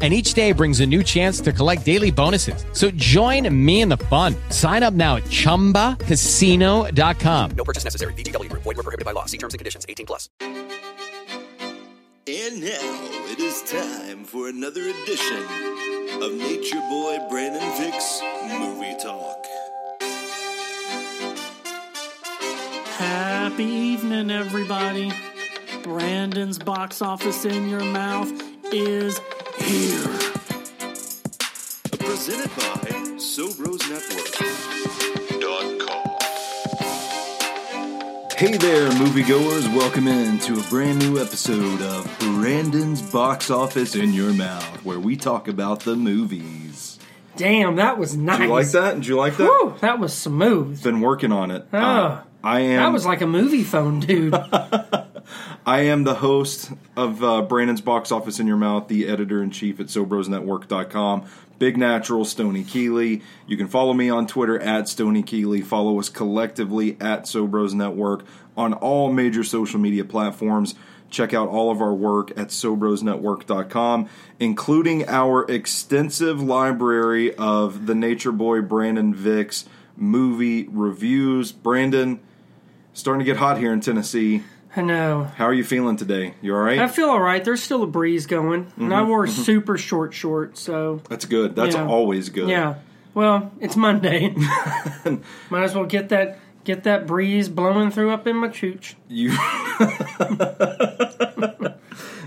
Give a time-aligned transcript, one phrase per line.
[0.00, 2.64] And each day brings a new chance to collect daily bonuses.
[2.72, 4.36] So join me in the fun.
[4.50, 7.50] Sign up now at chumbacasino.com.
[7.56, 8.12] No purchase necessary.
[8.12, 8.62] VGW Group.
[8.62, 9.24] Void were prohibited by law.
[9.24, 9.84] See terms and conditions.
[9.88, 10.28] 18 plus.
[12.28, 13.00] And now
[13.32, 15.42] it is time for another edition
[16.22, 19.44] of Nature Boy Brandon Vicks Movie Talk.
[22.98, 25.12] Happy evening, everybody.
[25.82, 28.30] Brandon's box office in your mouth
[28.72, 29.20] is
[29.62, 30.08] here.
[31.98, 36.16] Presented by Sobros Network.com.
[38.36, 39.66] Hey there, moviegoers.
[39.76, 45.00] Welcome in to a brand new episode of Brandon's Box Office in Your Mouth, where
[45.00, 46.98] we talk about the movies.
[47.36, 48.38] Damn, that was nice.
[48.38, 48.94] Did you like that?
[48.96, 49.44] Did you like that?
[49.44, 50.82] Whew, that was smooth.
[50.82, 51.66] Been working on it.
[51.72, 52.76] Oh, Uh, I am.
[52.82, 54.34] that was like a movie phone, dude.
[55.68, 59.50] I am the host of uh, Brandon's Box Office in Your Mouth, the editor in
[59.50, 61.26] chief at SobrosNetwork.com.
[61.58, 63.20] Big Natural, Stony Keeley.
[63.46, 65.60] You can follow me on Twitter at Stony Keeley.
[65.60, 68.24] Follow us collectively at Sobros Network
[68.56, 70.74] on all major social media platforms.
[71.10, 74.08] Check out all of our work at SobrosNetwork.com,
[74.40, 79.66] including our extensive library of the Nature Boy Brandon Vicks
[79.98, 81.52] movie reviews.
[81.52, 82.20] Brandon,
[82.94, 84.42] starting to get hot here in Tennessee.
[84.76, 85.24] I know.
[85.24, 86.34] How are you feeling today?
[86.42, 86.78] You all right?
[86.78, 87.44] I feel all right.
[87.44, 89.08] There's still a breeze going, and I mm-hmm.
[89.08, 89.42] wore mm-hmm.
[89.42, 91.56] super short shorts, so That's good.
[91.56, 91.86] That's Yeah.
[91.86, 92.48] always good.
[92.48, 92.76] yeah.
[93.14, 94.28] Well, it's Monday.
[95.50, 98.94] Might as well get that get that breeze blowing through up in my chooch.
[99.08, 99.30] You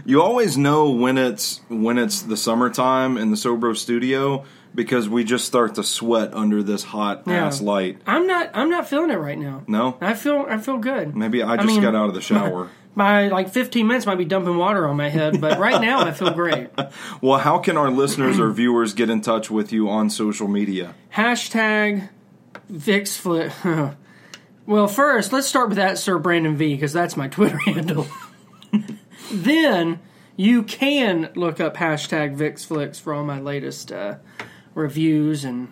[0.03, 5.23] You always know when it's when it's the summertime in the Sobro studio because we
[5.23, 7.47] just start to sweat under this hot Yeah.
[7.47, 7.99] ass light.
[8.07, 8.51] I'm not.
[8.53, 9.63] I'm not feeling it right now.
[9.67, 9.97] No?
[10.01, 10.45] I feel.
[10.47, 11.15] I feel good.
[11.15, 12.69] Maybe I just mean, got out of the shower.
[12.93, 16.11] By like 15 minutes, might be dumping water on my head, but right now I
[16.11, 16.69] feel great.
[17.21, 20.93] Well, how can our listeners or viewers get in touch with you on social media?
[21.15, 22.09] Hashtag
[22.69, 23.95] VixFlix.
[24.65, 28.07] well, first, let's start with that Sir Brandon V because that's my Twitter handle.
[29.31, 29.99] then
[30.35, 34.15] you can look up hashtag VixFlix for all my latest uh,
[34.75, 35.71] reviews and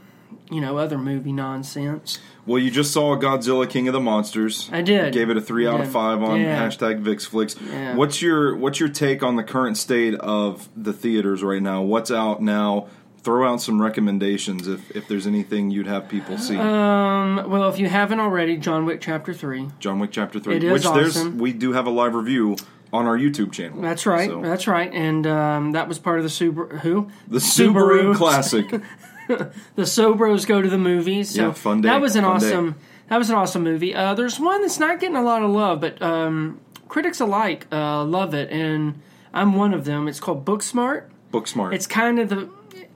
[0.51, 2.19] you know other movie nonsense.
[2.45, 4.69] Well, you just saw Godzilla King of the Monsters.
[4.71, 5.13] I did.
[5.13, 6.59] Gave it a three out of five on Yeah.
[6.67, 7.55] hashtag VixFlix.
[7.69, 7.95] Yeah.
[7.95, 11.81] What's your what's your take on the current state of the theaters right now?
[11.81, 12.87] What's out now?
[13.21, 16.55] Throw out some recommendations if, if there's anything you'd have people see.
[16.57, 19.67] Um, well, if you haven't already, John Wick Chapter Three.
[19.79, 21.37] John Wick Chapter Three, It is which there's awesome.
[21.37, 22.55] we do have a live review
[22.91, 23.81] on our YouTube channel.
[23.81, 24.29] That's right.
[24.29, 24.91] So, That's right.
[24.93, 26.79] And um, that was part of the Subaru.
[26.79, 27.09] Who?
[27.27, 28.15] the Subaru, Subaru.
[28.15, 28.69] Classic.
[29.27, 31.35] the Sobros go to the movies.
[31.35, 32.75] So Yeah, fun day, That was an fun awesome.
[33.09, 33.95] That was an awesome movie.
[33.95, 38.03] Uh, there's one that's not getting a lot of love, but um, critics alike uh,
[38.03, 39.01] love it, and
[39.33, 40.07] I'm one of them.
[40.07, 41.05] It's called Booksmart.
[41.31, 41.73] Booksmart.
[41.73, 42.49] It's kind of the.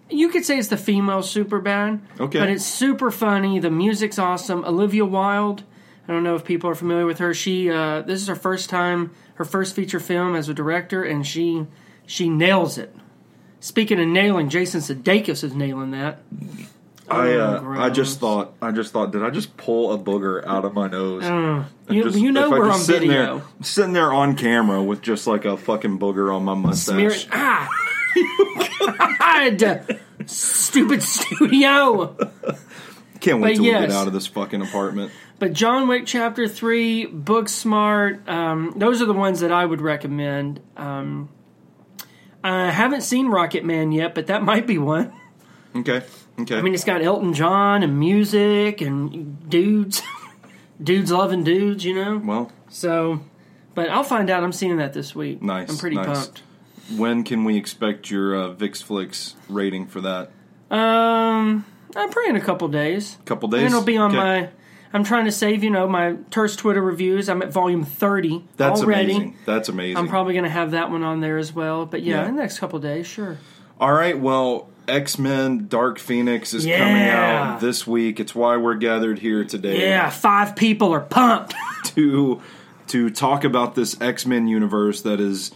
[0.10, 2.00] You could say it's the female super bad.
[2.20, 2.40] Okay.
[2.40, 3.58] But it's super funny.
[3.60, 4.64] The music's awesome.
[4.66, 5.64] Olivia Wilde.
[6.08, 7.34] I don't know if people are familiar with her.
[7.34, 11.26] She uh, this is her first time, her first feature film as a director, and
[11.26, 11.66] she
[12.06, 12.96] she nails it.
[13.60, 16.20] Speaking of nailing, Jason Sudeikis is nailing that.
[17.10, 20.46] I uh, Oh, I just thought I just thought did I just pull a booger
[20.48, 21.24] out of my nose?
[21.24, 23.38] Uh, You, Just- you know we're on sitting video.
[23.40, 27.26] There, sitting there on camera with just like a fucking booger on my Smear mustache.
[27.26, 27.30] it.
[27.34, 27.70] Ah!
[29.60, 30.00] God!
[30.26, 32.16] Stupid studio!
[33.24, 35.14] Can't wait But till we get out of this fucking apartment.
[35.40, 40.60] But John Wick Chapter 3, Booksmart, um, those are the ones that I would recommend.
[40.76, 41.30] Um,
[42.44, 45.14] I haven't seen Rocketman yet, but that might be one.
[45.74, 46.02] Okay.
[46.38, 46.58] Okay.
[46.58, 50.02] I mean, it's got Elton John and music and dudes.
[50.84, 52.18] dudes loving dudes, you know?
[52.18, 53.22] well, So,
[53.74, 54.44] but I'll find out.
[54.44, 55.42] I'm seeing that this week.
[55.42, 56.28] Nice, I'm pretty nice.
[56.28, 56.42] pumped.
[56.98, 60.32] when can we expect your uh, VixFlix rating for that?
[60.76, 63.18] Um, I'm praying a couple days.
[63.26, 63.62] Couple days.
[63.62, 64.18] And it'll be on Okay.
[64.18, 64.50] my.
[64.96, 67.28] I'm trying to save, you know, my Terse Twitter reviews.
[67.28, 69.12] I'm at volume 30 That's already.
[69.14, 69.36] amazing.
[69.46, 69.98] That's amazing.
[69.98, 71.88] I'm probably going to have that one on there as well.
[71.88, 72.28] But yeah, Yeah.
[72.30, 73.38] in the next couple days, sure.
[73.80, 74.18] All right.
[74.20, 78.20] Well, X Men Dark Phoenix is coming out this week.
[78.20, 79.82] It's why we're gathered here today.
[79.90, 81.56] Yeah, five people are pumped.
[81.96, 82.42] to
[82.88, 85.52] to talk about this X Men universe that is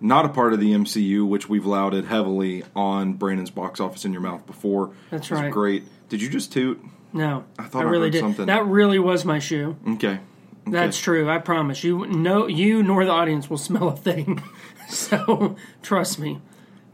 [0.00, 4.12] not a part of the MCU, which we've lauded heavily on Brandon's box office in
[4.12, 4.92] your mouth before.
[5.10, 5.50] That's right.
[5.52, 5.84] Great.
[6.08, 6.82] Did you just toot?
[7.12, 8.20] No, I thought I really heard did.
[8.20, 8.46] something.
[8.46, 9.76] That really was my shoe.
[9.94, 10.20] Okay.
[10.66, 11.30] That's true.
[11.30, 12.06] I promise you.
[12.06, 14.42] No, you nor the audience will smell a thing.
[14.88, 16.40] so trust me.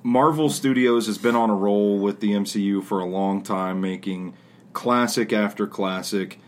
[0.02, 4.34] Marvel Studios has been on a roll with the MCU for a long time, making
[4.72, 6.38] classic after classic.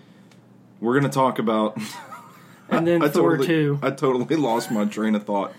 [0.80, 1.78] We're going to talk about.
[2.68, 3.78] And then I Thor totally, two.
[3.82, 5.54] I totally lost my train of thought.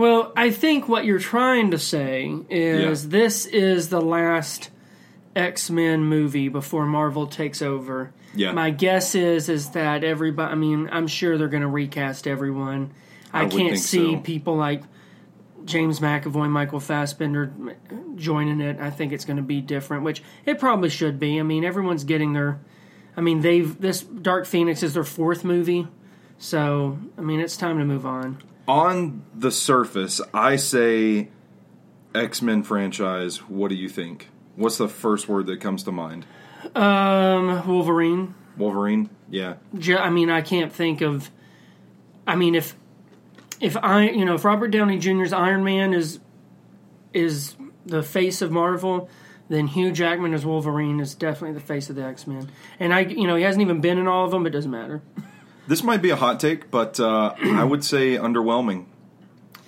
[0.00, 3.10] Well, I think what you're trying to say is Yeah.
[3.10, 4.70] this is the last
[5.36, 8.10] X Men movie before Marvel takes over.
[8.34, 8.52] Yeah.
[8.52, 10.52] My guess is is that everybody.
[10.52, 12.92] I mean, I'm sure they're going to recast everyone.
[13.30, 14.20] I, I can't see so.
[14.20, 14.84] people like
[15.66, 17.52] James McAvoy, Michael Fassbender
[18.16, 18.80] joining it.
[18.80, 21.38] I think it's going to be different, which it probably should be.
[21.38, 22.58] I mean, everyone's getting their.
[23.18, 25.88] I mean, they've this Dark Phoenix is their fourth movie,
[26.38, 28.42] so I mean, it's time to move on.
[28.70, 31.28] On the surface, I say
[32.14, 33.38] X Men franchise.
[33.48, 34.28] What do you think?
[34.54, 36.24] What's the first word that comes to mind?
[36.76, 38.36] Um, Wolverine.
[38.56, 39.10] Wolverine?
[39.28, 39.54] Yeah.
[39.98, 41.32] I mean, I can't think of.
[42.28, 42.76] I mean, if
[43.60, 46.20] if I, you know, if Robert Downey Jr.'s Iron Man is
[47.12, 47.56] is
[47.86, 49.10] the face of Marvel,
[49.48, 52.48] then Hugh Jackman as Wolverine is definitely the face of the X Men.
[52.78, 54.70] And I, you know, he hasn't even been in all of them, but it doesn't
[54.70, 55.02] matter.
[55.66, 58.86] This might be a hot take, but uh, I would say underwhelming.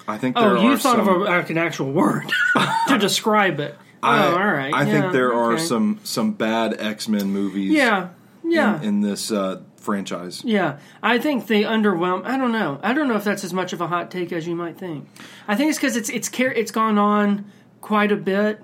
[0.08, 2.24] I think there Oh, you are thought some, of a, like an actual word
[2.88, 3.76] to describe it.
[4.02, 4.74] I, oh, all right.
[4.74, 7.72] I Yeah, think there are some some bad X Men movies.
[7.72, 8.08] Yeah,
[8.42, 8.78] yeah.
[8.78, 10.42] In, in this uh, franchise.
[10.44, 12.24] Yeah, I think they underwhelm.
[12.24, 12.80] I don't know.
[12.82, 15.08] I don't know if that's as much of a hot take as you might think.
[15.46, 17.44] I think it's because it's it's it's gone on
[17.80, 18.60] quite a bit,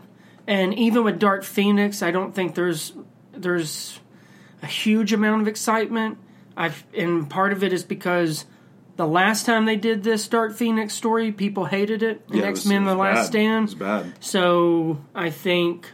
[0.48, 2.92] and even with Dark Phoenix, I don't think there's
[3.32, 4.00] there's
[4.60, 6.19] a huge amount of excitement.
[6.58, 8.44] I've and part of it is because
[8.96, 12.22] the last time they did this Dark Phoenix story, people hated it.
[12.28, 13.26] Yeah, X Men: The Last bad.
[13.26, 14.12] Stand, It was bad.
[14.20, 15.88] so I think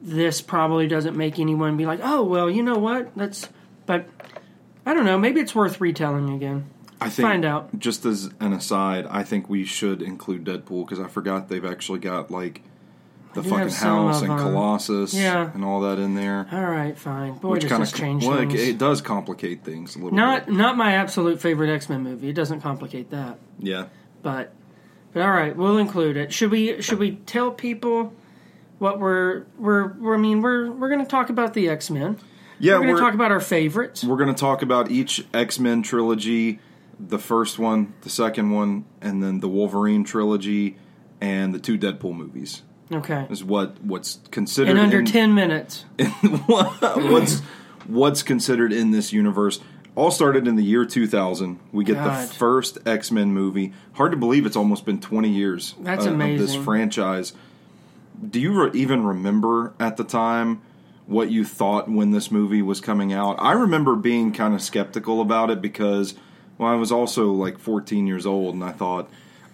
[0.00, 3.14] this probably doesn't make anyone be like, oh well, you know what?
[3.16, 3.48] That's
[3.86, 4.06] but
[4.86, 5.18] I don't know.
[5.18, 6.70] Maybe it's worth retelling again.
[7.00, 7.76] I think, Find out.
[7.78, 11.98] Just as an aside, I think we should include Deadpool because I forgot they've actually
[11.98, 12.62] got like
[13.34, 14.38] the fucking house and them.
[14.38, 15.50] Colossus Yeah.
[15.52, 16.46] and all that in there.
[16.52, 17.34] All right, fine.
[17.34, 18.60] Boy, Which kind of change well, it, things.
[18.60, 20.54] it does complicate things a little not bit.
[20.54, 22.28] not my absolute favorite X Men movie.
[22.28, 23.86] It doesn't complicate that, Yeah.
[24.22, 24.52] but
[25.12, 26.32] but all right, we'll include it.
[26.32, 28.12] Should we should we tell people
[28.78, 32.18] what we're we're, we're I mean we're we're going to talk about the X Men.
[32.60, 34.04] Yeah, We're going to talk about our favorites.
[34.04, 36.60] we're going to talk about each X Men trilogy,
[37.00, 40.76] the first one, the second one, and then the Wolverine trilogy,
[41.20, 42.62] and the two Deadpool movies.
[42.92, 43.26] Okay.
[43.30, 45.84] Is what what's considered In under in- ten minutes.
[46.46, 47.40] what's
[47.86, 49.60] what's considered in this universe.
[49.96, 51.60] All started in the year 2000.
[51.72, 52.28] We get God.
[52.28, 53.72] the first X Men movie.
[53.92, 57.32] Hard to believe it's almost been 20 years That's uh, of this franchise.
[58.28, 60.62] Do you re- even remember at the time
[61.06, 63.36] what you thought when this movie was coming out?
[63.38, 66.14] I remember being kind of skeptical about it because,
[66.58, 69.08] well, I was also like 14 years old, and I thought,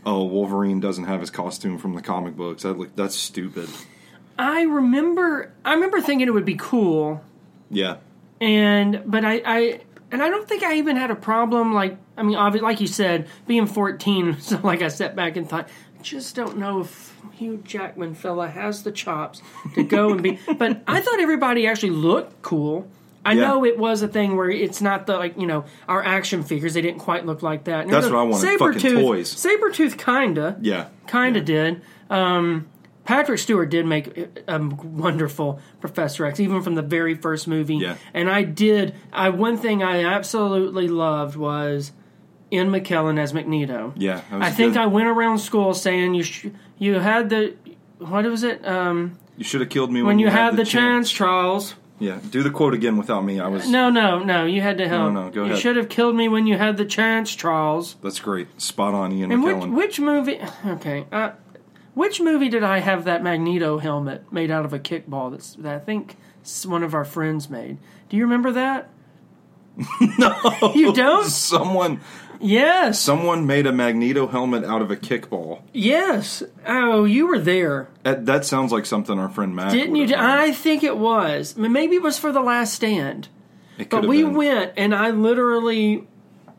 [0.04, 2.62] oh, Wolverine doesn't have his costume from the comic books.
[2.62, 3.68] That look, that's stupid.
[4.38, 7.22] I remember I remember thinking it would be cool
[7.68, 7.98] Yeah,
[8.40, 9.80] and but I, I
[10.10, 12.86] and I don't think I even had a problem like I mean obviously like you
[12.86, 15.68] said being 14 so like I sat back and thought
[15.98, 19.42] I just don't know if Hugh Jackman fella has the chops
[19.74, 22.88] to go and be but I thought everybody actually looked cool
[23.24, 23.48] I Yeah.
[23.48, 26.74] know it was a thing where it's not the like you know our action figures
[26.74, 27.82] they didn't quite look like that.
[27.84, 29.34] And That's what I wanted, fucking Sabretooth- toys.
[29.34, 31.82] Sabretooth kinda yeah, kind of did.
[32.08, 32.66] Um,
[33.04, 37.76] Patrick Stewart did make a wonderful Professor X, even from the very first movie.
[37.76, 37.96] Yeah.
[38.14, 38.94] And I did.
[39.12, 41.92] I one thing I absolutely loved was
[42.52, 43.92] Ian McKellen as Magneto.
[43.96, 44.80] Yeah, I think good.
[44.82, 46.46] I went around school saying you sh-
[46.78, 47.54] you had the
[47.98, 51.74] what was it um, You should have killed me when you had the chance, Charles.
[52.00, 53.38] Yeah, do the quote again without me.
[53.40, 53.68] I was.
[53.68, 54.46] No, no, no.
[54.46, 55.12] You had to help.
[55.12, 55.58] no, no, go You ahead.
[55.60, 57.96] should have killed me when you had the chance, Charles.
[58.02, 58.60] That's great.
[58.60, 59.74] Spot on, Ian And which, McKellen.
[59.74, 60.40] which movie?
[60.66, 61.32] Okay, uh,
[61.94, 65.30] which movie did I have that Magneto helmet made out of a kickball?
[65.30, 67.76] That's that I think s- one of our friends made.
[68.08, 68.88] Do you remember that?
[70.18, 71.26] no, you don't.
[71.26, 72.00] someone,
[72.40, 75.60] Yes, someone made a Magneto helmet out of a kickball.
[75.72, 76.42] yes.
[76.66, 79.72] Oh, you were there, That, that sounds like something our friend Matt.
[79.72, 80.06] didn't you?
[80.06, 80.18] done.
[80.20, 81.54] I think it was.
[81.56, 83.28] I mean, Maybe it was for the Last Stand.
[83.78, 84.34] It could But we been.
[84.34, 86.06] went, and I literally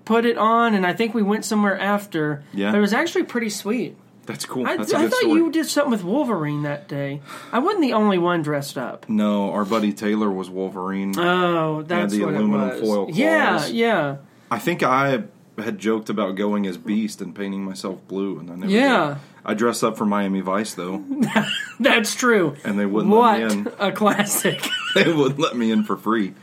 [0.06, 2.44] put it on, and I think we went somewhere after.
[2.54, 2.72] Yeah.
[2.72, 3.98] but it was actually pretty sweet.
[4.28, 4.68] That's cool.
[4.68, 5.34] I, That's I good thought story.
[5.34, 7.22] you did something with Wolverine that day.
[7.52, 9.10] I wasn't the only one dressed up.
[9.10, 11.18] No, our buddy Taylor was Wolverine.
[11.18, 12.82] Oh, that's the what aluminum it was.
[12.82, 14.18] foil Yeah, yeah,
[14.52, 15.24] I think I
[15.62, 18.72] had joked about going as Beast and painting myself blue, and I never.
[18.72, 19.08] Yeah.
[19.10, 19.18] did.
[19.44, 21.04] I dress up for Miami Vice though,
[21.80, 22.56] that's true.
[22.64, 23.68] and they wouldn't What let me in.
[23.80, 24.68] a classic!
[24.96, 26.34] They wouldn't let me in for free.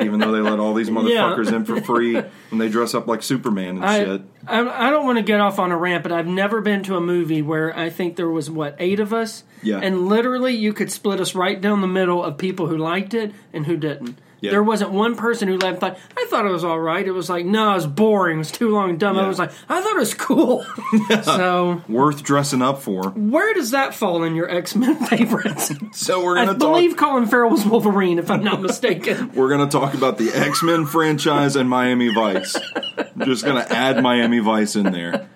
[0.00, 3.22] even though they let all these motherfuckers in for free when they dress up like
[3.24, 4.22] Superman and I, shit.
[4.46, 6.96] I, I don't want to get off on a rant, but I've never been to
[6.96, 9.80] a movie where I think there was what eight of us, Yeah.
[9.82, 13.32] and literally you could split us right down the middle of people who liked it
[13.52, 14.16] and who didn't.
[14.40, 14.52] Yeah.
[14.52, 17.04] There wasn't one person who left and thought I thought it was all right.
[17.06, 18.36] It was like no, it was boring.
[18.36, 19.18] It was too long and dumb.
[19.18, 20.64] I was like I thought it was cool.
[21.22, 23.10] so Worth dressing up for.
[23.10, 25.72] where does that fall in your X Men favorites?
[25.92, 26.98] So we're gonna believe talk.
[27.10, 29.32] Colin Farrell was Wolverine, if I'm not mistaken.
[29.34, 32.56] We're gonna talk about the X Men franchise and Miami Vice.
[32.96, 35.28] I'm just gonna add Miami Vice in there.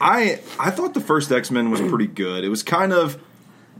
[0.00, 2.44] I I thought the first X Men was pretty good.
[2.44, 3.20] It was kind of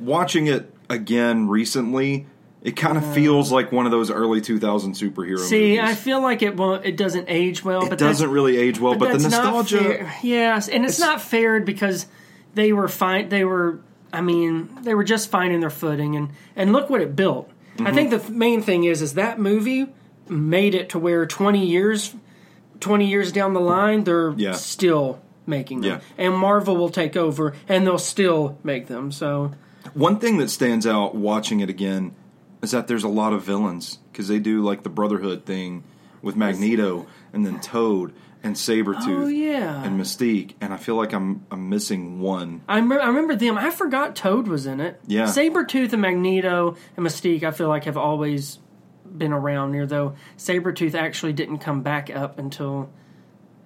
[0.00, 2.26] watching it again recently.
[2.60, 5.80] It kind of feels like one of those early 2000 superhero See, movies.
[5.80, 6.84] I feel like it won't.
[6.84, 7.84] It doesn't age well.
[7.84, 10.10] it but doesn't really age well, but, the nostalgia.
[10.22, 12.06] Yes, and it's, not fair because
[12.54, 13.28] they were fine.
[13.28, 13.80] They were.
[14.12, 17.48] I mean, they were just finding their footing, and and look what it built.
[17.76, 17.86] Mm-hmm.
[17.86, 19.86] I think the main thing is is that movie
[20.28, 22.12] made it to where twenty years,
[22.80, 24.52] twenty years down the line, they're Yeah.
[24.52, 26.24] still making them, Yeah.
[26.26, 29.12] and Marvel will take over, and they'll still make them.
[29.12, 29.52] So
[29.94, 32.14] One thing that stands out watching it again
[32.62, 35.84] is that there's a lot of villains because they do like the Brotherhood thing
[36.22, 38.12] with Magneto and then Toad
[38.42, 39.82] and Sabretooth Oh, yeah.
[39.82, 42.62] and Mystique, and I feel like I'm I'm missing one.
[42.68, 43.58] I, rem- I remember them.
[43.58, 45.00] I forgot Toad was in it.
[45.06, 45.24] Yeah.
[45.24, 48.58] Sabretooth and Magneto and Mystique, I feel like, have always
[49.04, 52.90] been around here, though Sabretooth actually didn't come back up until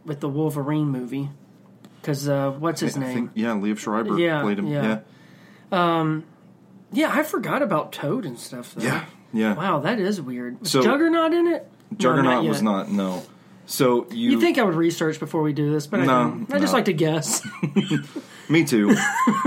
[0.07, 1.29] with the Wolverine movie.
[2.01, 3.15] Because, uh, what's his I name?
[3.15, 4.67] think yeah, Liev Schreiber Yeah, played him.
[4.69, 5.01] yeah.
[5.71, 6.23] Yeah,
[6.93, 8.85] yeah, I forgot about Toad and stuff, though.
[8.85, 9.55] yeah, yeah.
[9.55, 10.61] Wow, that is weird.
[10.61, 11.69] Was So- Juggernaut in it?
[11.91, 13.23] No, Juggernaut was not no.
[13.67, 16.47] So you, You think I would research before we do this, but I No.
[16.51, 17.47] I just like to guess.
[18.49, 18.95] me too.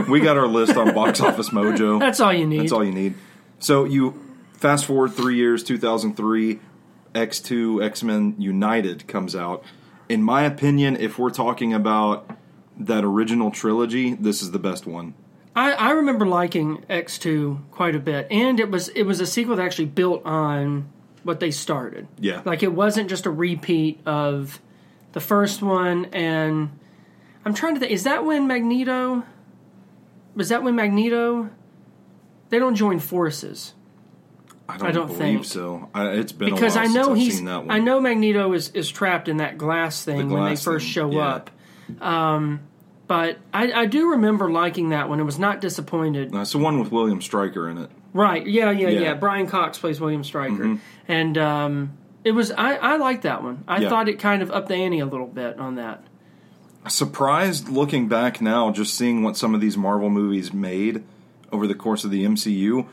[0.10, 2.00] we got our list on Box Office Mojo.
[2.00, 2.62] That's all you need.
[2.62, 3.16] That's all you need.
[3.60, 4.20] So you
[4.54, 6.60] fast forward three years, 2003,
[7.14, 9.64] X2 X Men United comes out.
[10.08, 12.30] In my opinion, if we're talking about
[12.78, 15.14] that original trilogy, this is the best one.
[15.56, 19.26] I, I remember liking X two quite a bit, and it was it was a
[19.26, 20.90] sequel that actually built on
[21.24, 22.08] what they started.
[22.20, 22.42] Yeah.
[22.46, 24.60] like it wasn't just a repeat of
[25.14, 26.06] the first one.
[26.06, 26.78] And
[27.46, 29.24] I'm trying to think: is that when Magneto?
[30.36, 31.50] Was that when Magneto?
[32.50, 33.74] They don't join forces
[34.68, 35.46] I don't, I don't believe think.
[35.46, 35.90] so.
[35.94, 37.36] I, it's been because a while I know since I've he's.
[37.38, 37.72] seen that one.
[37.72, 41.12] I know Magneto is is trapped in that glass thing when they first thing, show
[41.12, 41.28] yeah.
[41.28, 41.52] up.
[42.02, 42.62] Um,
[43.08, 45.20] but I, I do remember liking that one.
[45.20, 46.32] It was not disappointed.
[46.32, 47.90] That's the one with William Stryker in it.
[48.14, 48.46] Right.
[48.48, 49.00] Yeah, yeah, yeah.
[49.02, 49.14] Yeah.
[49.16, 50.80] Brian Cox plays William Stryker.
[51.08, 53.64] And um, it was I, I liked that one.
[53.68, 53.90] I Yeah.
[53.90, 56.04] thought it kind of upped the ante a little bit on that.
[56.88, 61.04] Surprised looking back now, just seeing what some of these Marvel movies made
[61.52, 62.86] over the course of the MCU.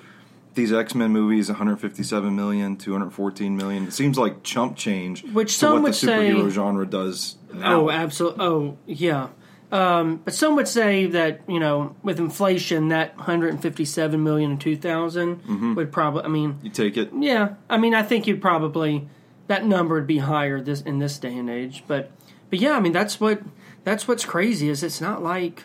[0.55, 3.85] These X Men movies, 157 million, 214 million.
[3.89, 7.37] It seems like chump change Which to some what would the superhero say- genre does
[7.53, 7.81] now.
[7.83, 8.45] Oh, absolutely.
[8.45, 9.29] Oh, yeah.
[9.73, 15.37] Um, but some would say that you know, with inflation, that 157 million in 2000
[15.43, 15.75] Mm-hmm.
[15.75, 16.25] would probably.
[16.25, 17.11] I mean, You take it.
[17.19, 17.55] yeah.
[17.71, 19.09] I mean, I think you'd probably
[19.49, 21.85] that number would be higher this in this day and age.
[21.87, 22.11] But
[22.51, 23.41] but yeah, I mean, that's what
[23.85, 25.65] that's what's crazy is it's not like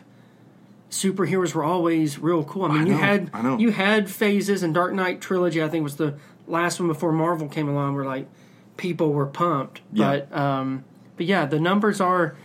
[0.89, 2.63] superheroes were always real cool.
[2.65, 3.57] I mean, I you had I know.
[3.57, 5.61] you had phases and Dark Knight trilogy.
[5.61, 8.27] I think was the last one before Marvel came along, where like
[8.77, 9.81] people were pumped.
[9.91, 10.21] Yeah.
[10.29, 10.85] But um,
[11.17, 12.35] but yeah, the numbers are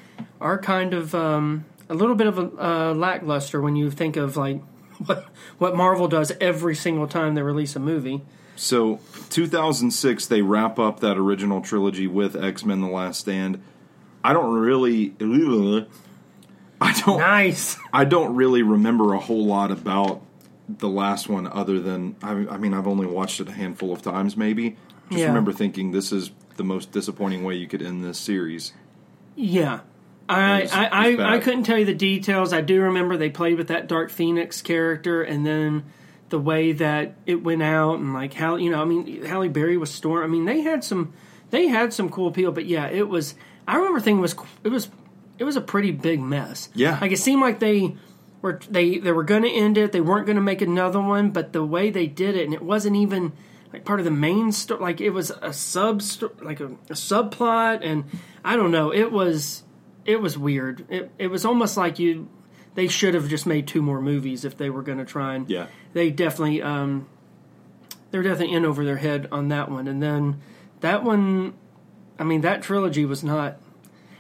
[0.41, 4.37] are kind of um, a little bit of a uh, lackluster when you think of
[4.37, 4.61] like
[5.07, 5.27] what
[5.59, 8.23] what Marvel does every single time they release a movie.
[8.55, 9.01] So,
[9.31, 13.63] 2006, they wrap up that original trilogy with X Men: The Last Stand.
[14.25, 15.15] I don't really,
[16.81, 17.77] I don't, Nice.
[17.93, 20.23] I don't really remember a whole lot about
[20.69, 24.03] the last one, other than I, I mean, I've only watched it a handful of
[24.03, 24.77] times, maybe.
[25.11, 25.27] Just Yeah.
[25.27, 28.73] remember thinking this is the most disappointing way you could end this series.
[29.35, 29.81] Yeah.
[30.29, 31.43] I, It was- I, it was I, I bad.
[31.43, 32.53] couldn't tell you the details.
[32.53, 35.85] I do remember they played with that Dark Phoenix character, and then
[36.31, 39.77] the way that it went out, and like how you know, I mean, Halle Berry
[39.77, 40.25] was Storm.
[40.25, 41.13] I mean, they had some,
[41.51, 43.35] they had some cool appeal, but yeah, it was.
[43.69, 44.91] I remember thinking it was it was
[45.39, 46.69] it was a pretty big mess.
[46.75, 46.99] Yeah.
[47.01, 47.97] like it seemed like they
[48.41, 49.93] were they they were going to end it.
[49.93, 52.63] They weren't going to make another one, but the way they did it, and it
[52.63, 53.33] wasn't even
[53.73, 54.81] like part of the main story.
[54.81, 56.03] Like it was a sub
[56.41, 58.05] like a, a subplot, and
[58.45, 58.93] I don't know.
[58.93, 59.63] It was
[60.05, 60.85] it was weird.
[60.89, 62.29] It it was almost like you
[62.75, 65.49] they should have just made two more movies if they were going to try and
[65.51, 65.67] Yeah.
[65.93, 67.07] they definitely um
[68.11, 70.41] they're definitely in over their head on that one, and then
[70.81, 71.55] that one.
[72.19, 73.57] I mean, that trilogy was not.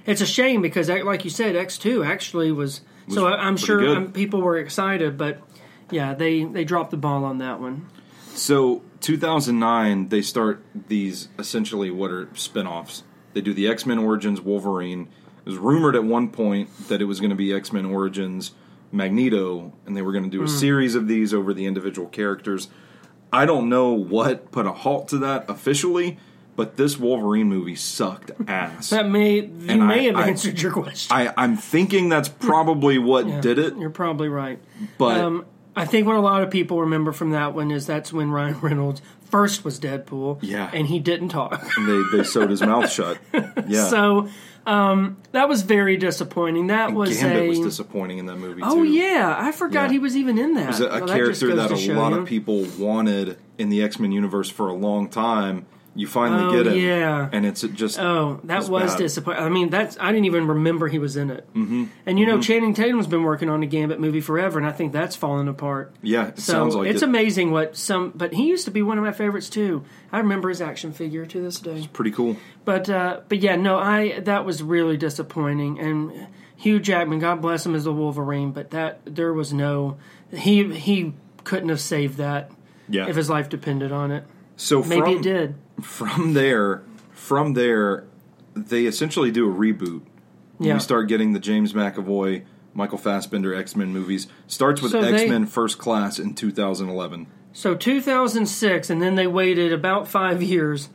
[0.07, 2.81] It's a shame because, like you said, X two actually was.
[3.09, 5.43] so I- I'm sure um, people were excited, but
[5.91, 7.87] yeah, they they dropped the ball on that one.
[8.35, 13.03] So 2009, they start these essentially what are spin-offs.
[13.35, 15.09] They do the X Men Origins Wolverine.
[15.45, 18.53] It was rumored at one point that it was going to be X Men Origins
[18.93, 22.69] Magneto, and they were going to do a series of these over the individual characters.
[23.33, 26.19] I don't know what put a halt to that officially,
[26.55, 28.91] but this Wolverine movie sucked ass.
[28.91, 31.17] That may you And may I- have I- answered your question.
[31.17, 34.59] I, I'm thinking that's probably what Yeah, did it, You're probably right.
[34.99, 38.13] but Um, I think what a lot of people remember from that one is that's
[38.13, 39.01] when Ryan Reynolds
[39.31, 40.39] first was Deadpool.
[40.43, 40.71] Yeah.
[40.73, 41.67] and he didn't talk.
[41.77, 43.19] they, they sewed his mouth shut.
[43.67, 43.87] Yeah.
[43.89, 44.29] So
[44.67, 46.67] um, that was very disappointing.
[46.69, 48.93] That was Gambit a was disappointing in that movie oh too.
[48.93, 49.93] yeah, I forgot Yeah.
[49.93, 50.65] he was even in that.
[50.65, 52.19] It was a, a Well, character goes that a lot you.
[52.19, 55.67] of people wanted in the X Men universe for a long time.
[55.95, 57.29] You finally Oh, get it, yeah.
[57.33, 59.43] and it's just Oh, that It's was disappointing.
[59.43, 61.47] I mean, that's I didn't even remember he was in it.
[61.55, 61.85] Mm-hmm.
[62.07, 64.93] And you know, Channing Tatum's been working on a Gambit movie forever, and I think
[64.93, 65.95] that's fallen apart.
[66.03, 66.29] yeah.
[66.29, 66.91] It So sounds like it.
[66.95, 67.09] it's it.
[67.09, 68.13] amazing what some.
[68.15, 69.85] But he used to be one of my favorites too.
[70.11, 71.87] I remember his action figure to this day.
[71.93, 72.37] pretty cool.
[72.65, 75.79] But uh, but yeah, no, I that was really disappointing.
[75.79, 79.99] And Hugh Jackman, God bless him, as the Wolverine, but that there was no
[80.33, 81.13] he he
[81.45, 82.51] couldn't have saved that
[82.89, 83.09] Yeah.
[83.09, 84.25] if his life depended on it.
[84.57, 85.55] so Maybe from, it did.
[85.81, 88.05] From there, from there,
[88.55, 90.03] they essentially do a reboot.
[90.61, 90.75] Yeah.
[90.75, 94.27] We start getting the James McAvoy, Michael Fassbender X Men movies.
[94.47, 97.27] Starts with So X Men First Class in 2011.
[97.53, 100.89] So 2006, and then they waited about five years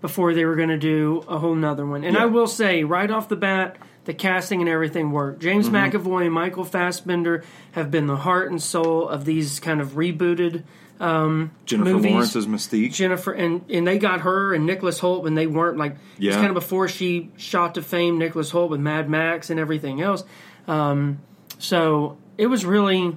[0.00, 2.04] before they were going to do a whole nother one.
[2.04, 2.22] And Yeah.
[2.24, 5.40] I will say, right off the bat, the casting and everything worked.
[5.40, 5.96] James Mm-hmm.
[5.96, 7.42] McAvoy and Michael Fassbender
[7.72, 10.62] have been the heart and soul of these kind of rebooted
[10.98, 11.50] Jennifer
[11.92, 12.10] Movies.
[12.12, 12.92] Lawrence as Mystique.
[12.92, 16.32] Jennifer and and they got her and Nicholas Hoult when they weren't like it's Yeah.
[16.36, 18.18] kind of before she shot to fame.
[18.18, 20.24] Nicholas Hoult with Mad Max and everything else.
[20.66, 21.18] Um,
[21.58, 23.16] so it was really,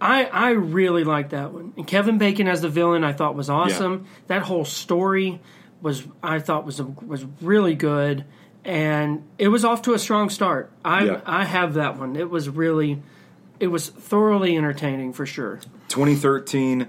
[0.00, 1.72] I I really liked that one.
[1.76, 4.06] And Kevin Bacon as the villain, I thought was awesome.
[4.28, 5.40] That whole story
[5.82, 8.24] was I thought was was really good,
[8.64, 10.70] and it was off to a strong start.
[10.84, 11.20] I Yeah.
[11.26, 12.16] I have that one.
[12.16, 13.02] It was really,
[13.58, 15.60] it was thoroughly entertaining for sure.
[15.88, 16.86] 2013,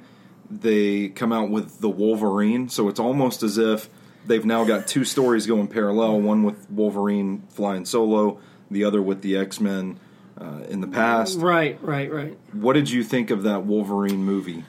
[0.52, 3.90] they come out with the Wolverine, so it's almost as if
[4.26, 6.20] they've now got two stories going parallel.
[6.20, 10.00] One with Wolverine flying solo, the other with the X Men
[10.40, 11.40] uh, in the past.
[11.40, 12.38] Right, right, right.
[12.52, 14.66] What did you think of that Wolverine movie?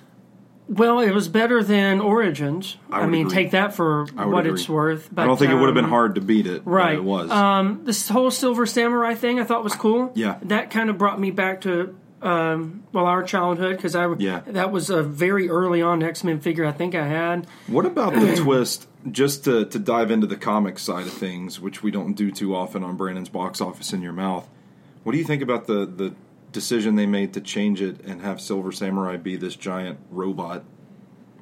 [0.68, 2.78] Well, it was better than Origins.
[2.90, 3.34] I I, mean, agree.
[3.34, 4.58] take that for what agree.
[4.58, 5.08] it's worth.
[5.12, 6.64] But I don't think it would have been um, hard to beat it.
[6.64, 7.30] but Right, it was.
[7.30, 10.12] Um, this whole Silver Samurai thing, I thought was cool.
[10.14, 10.38] Yeah.
[10.44, 14.40] that kind of brought me back to um, well our childhood because I Yeah.
[14.46, 17.46] that was a very early on X Men figure I think I had.
[17.66, 18.88] What about the twist?
[19.10, 22.54] Just to, to dive into the comic side of things, which we don't do too
[22.54, 24.48] often on Brandon's box office in your mouth.
[25.02, 26.14] What do you think about the the
[26.52, 30.62] decision they made to change it and have Silver Samurai be this giant robot?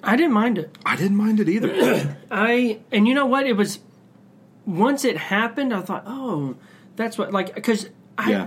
[0.02, 0.78] I didn't mind it.
[0.86, 2.16] I didn't mind it either.
[2.30, 3.46] I and you know what?
[3.46, 3.80] It was
[4.64, 6.56] once it happened, I thought, oh,
[6.96, 8.30] that's what like because I.
[8.30, 8.46] yeah,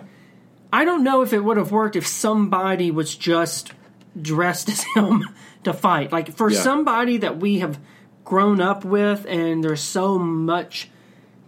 [0.73, 3.71] I don't know if it would have worked if somebody was just
[4.19, 5.23] dressed as him
[5.63, 6.11] to fight.
[6.11, 6.59] Like for Yeah.
[6.59, 7.79] somebody that we have
[8.25, 10.89] grown up with, and there's so much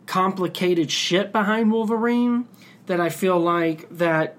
[0.06, 2.48] complicated shit behind Wolverine
[2.86, 4.36] that I feel like that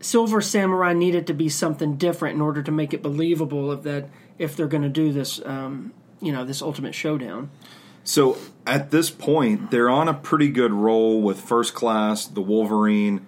[0.00, 4.08] Silver Samurai needed to be something different in order to make it believable of that
[4.38, 7.50] if they're going to do this, um, you know, this ultimate showdown.
[8.04, 8.36] So
[8.66, 13.26] at this point, they're on a pretty good roll with First Class, the Wolverine,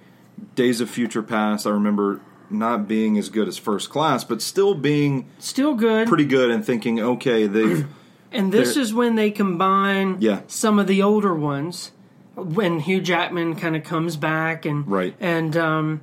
[0.54, 1.66] Days of Future Past.
[1.66, 6.08] I remember not being as good as First Class, but still being Still good.
[6.08, 7.86] pretty good and thinking, okay, they've
[8.32, 10.40] And this is when they combine Yeah.
[10.46, 11.90] some of the older ones.
[12.36, 15.14] When Hugh Jackman kind of comes back and Right.
[15.20, 16.00] and um,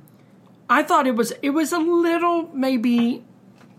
[0.68, 3.24] I thought it was it was a little maybe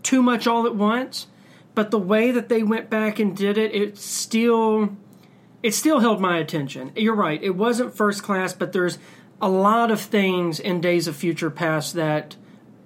[0.04, 1.28] too much all at once,
[1.76, 4.90] but the way that they went back and did it, it still
[5.62, 6.92] it still held my attention.
[6.96, 8.98] You're right, it wasn't first class, but there's
[9.42, 12.36] a lot of things in Days of Future Past that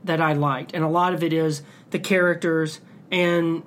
[0.03, 3.63] that I liked, and a lot of it is the characters and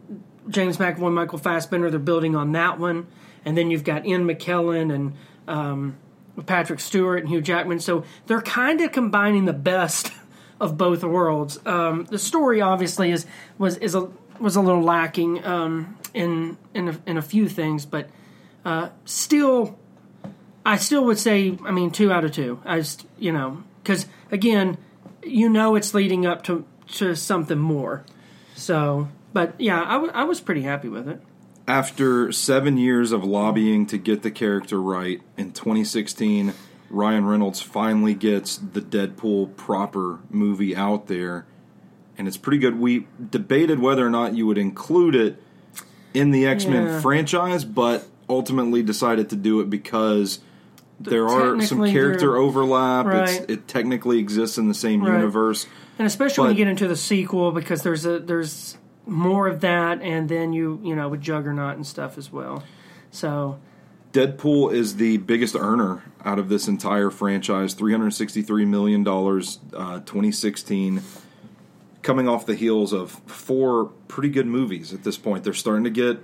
[0.48, 1.90] James McAvoy, Michael Fassbender.
[1.90, 3.06] They're building on that one,
[3.44, 5.14] and then you've got Ian McKellen and
[5.48, 5.96] um,
[6.44, 7.80] Patrick Stewart and Hugh Jackman.
[7.80, 10.12] So they're kind of combining the best
[10.60, 11.58] of both worlds.
[11.66, 13.26] Um, the story obviously is
[13.58, 17.86] was is a was a little lacking um, in in a, in a few things,
[17.86, 18.10] but
[18.64, 19.78] uh, still,
[20.66, 22.60] I still would say, I mean, two out of two.
[22.64, 24.76] I just you know because again,
[25.22, 28.04] you know, it's leading up to to something more.
[28.54, 31.20] So, but yeah, I, w- I was pretty happy with it.
[31.68, 36.54] after seven years of lobbying to get the character right, in 2016,
[36.88, 41.46] Ryan Reynolds finally gets the Deadpool proper movie out there.
[42.18, 42.78] and it's pretty good.
[42.80, 45.42] We debated whether or not you would include it
[46.14, 47.00] in the X Men Yeah.
[47.00, 50.38] franchise, but ultimately decided to do it because
[51.00, 53.06] there are some character overlap.
[53.06, 53.50] It's, Right.
[53.50, 55.12] it technically exists in the same Right.
[55.14, 55.66] universe.
[55.98, 60.00] And especially when you get into the sequel, because there's a there's more of that,
[60.02, 62.62] and then you you know with Juggernaut and stuff as well.
[63.10, 63.58] So
[64.12, 69.58] Deadpool is the biggest earner out of this entire franchise, three hundred sixty-three million dollars,
[69.74, 71.02] uh, twenty sixteen.
[72.02, 75.90] Coming off the heels of four pretty good movies at this point, they're starting to
[75.90, 76.22] get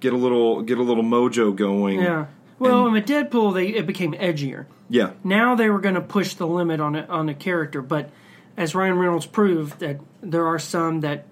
[0.00, 2.00] get a little get a little mojo going.
[2.00, 2.26] yeah.
[2.58, 4.66] Well, with Deadpool, they it became edgier.
[4.88, 8.10] yeah, Now they were going to push the limit on a, on a character, but
[8.56, 11.26] as Ryan Reynolds proved, that there are some that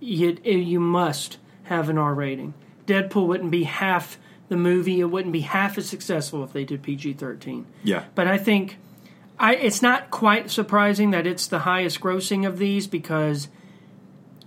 [0.00, 2.54] you you must have an R rating.
[2.86, 6.82] Deadpool wouldn't be half the movie; it wouldn't be half as successful if they did
[6.82, 7.66] PG thirteen.
[7.84, 8.78] yeah, But I think
[9.38, 13.48] I it's not quite surprising that it's the highest grossing of these because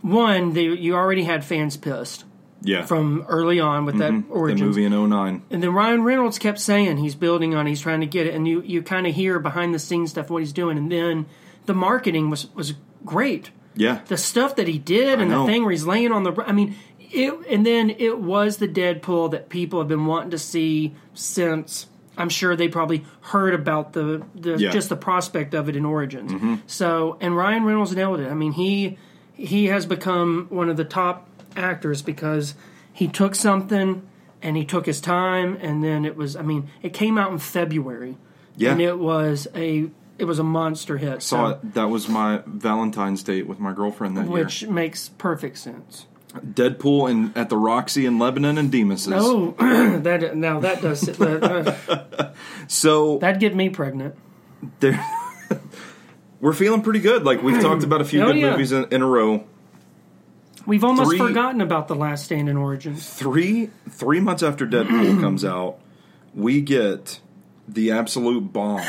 [0.02, 2.25] one, they, you already had fans pissed
[2.66, 2.86] yeah.
[2.86, 4.48] from early on with that Mm-hmm.
[4.48, 5.44] the movie in 09.
[5.50, 8.34] And then Ryan Reynolds kept saying he's building on, it, he's trying to get it,
[8.34, 11.26] and you, you kind of hear behind the scenes stuff what he's doing, and then
[11.66, 12.74] the marketing was was
[13.06, 13.52] great.
[13.78, 16.54] Yeah, The stuff that he did and the thing where he's laying on the, I
[16.54, 20.96] mean, it, and then it was the Deadpool that people have been wanting to see
[21.14, 21.88] since.
[22.18, 24.56] I'm sure they probably heard about the, the Yeah.
[24.56, 24.72] Mm-hmm.
[24.72, 26.62] just the prospect of it in Origins.
[26.68, 28.30] So, and Ryan Reynolds nailed it.
[28.32, 28.98] I mean, he
[29.34, 32.56] he has become one of the top actors because
[32.92, 34.08] he took something
[34.42, 36.36] and he took his time, and then it was.
[36.36, 38.18] I mean, it came out in February,
[38.56, 38.72] yeah.
[38.72, 41.22] and it was a it was a monster hit.
[41.22, 41.74] Saw so, it.
[41.74, 46.06] That was my Valentine's date with my girlfriend that which makes perfect sense.
[46.36, 49.14] Deadpool and at the Roxy in Lebanon and Demos's.
[49.16, 49.52] Oh,
[50.00, 52.32] that now that does that, uh,
[52.68, 54.16] So that'd get me pregnant.
[54.80, 55.04] there,
[56.42, 57.24] we're feeling pretty good.
[57.24, 58.52] Like we've talked about a few Oh, good yeah.
[58.52, 59.46] movies in, in a row.
[60.66, 63.08] We've almost Three- forgotten about the Last Stand in Origins.
[63.10, 65.78] Three three months after Deadpool comes out,
[66.34, 67.20] we get
[67.68, 68.82] the absolute bomb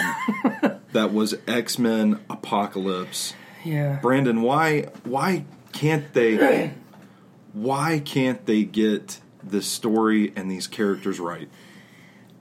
[0.93, 3.35] that was X Men Apocalypse.
[3.65, 6.73] Yeah, Brandon, why why can't they
[7.53, 11.49] why can't they get the story and these characters right?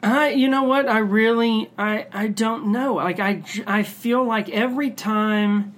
[0.04, 2.96] I you know what I really I I don't know.
[2.96, 5.74] Like I I feel like every time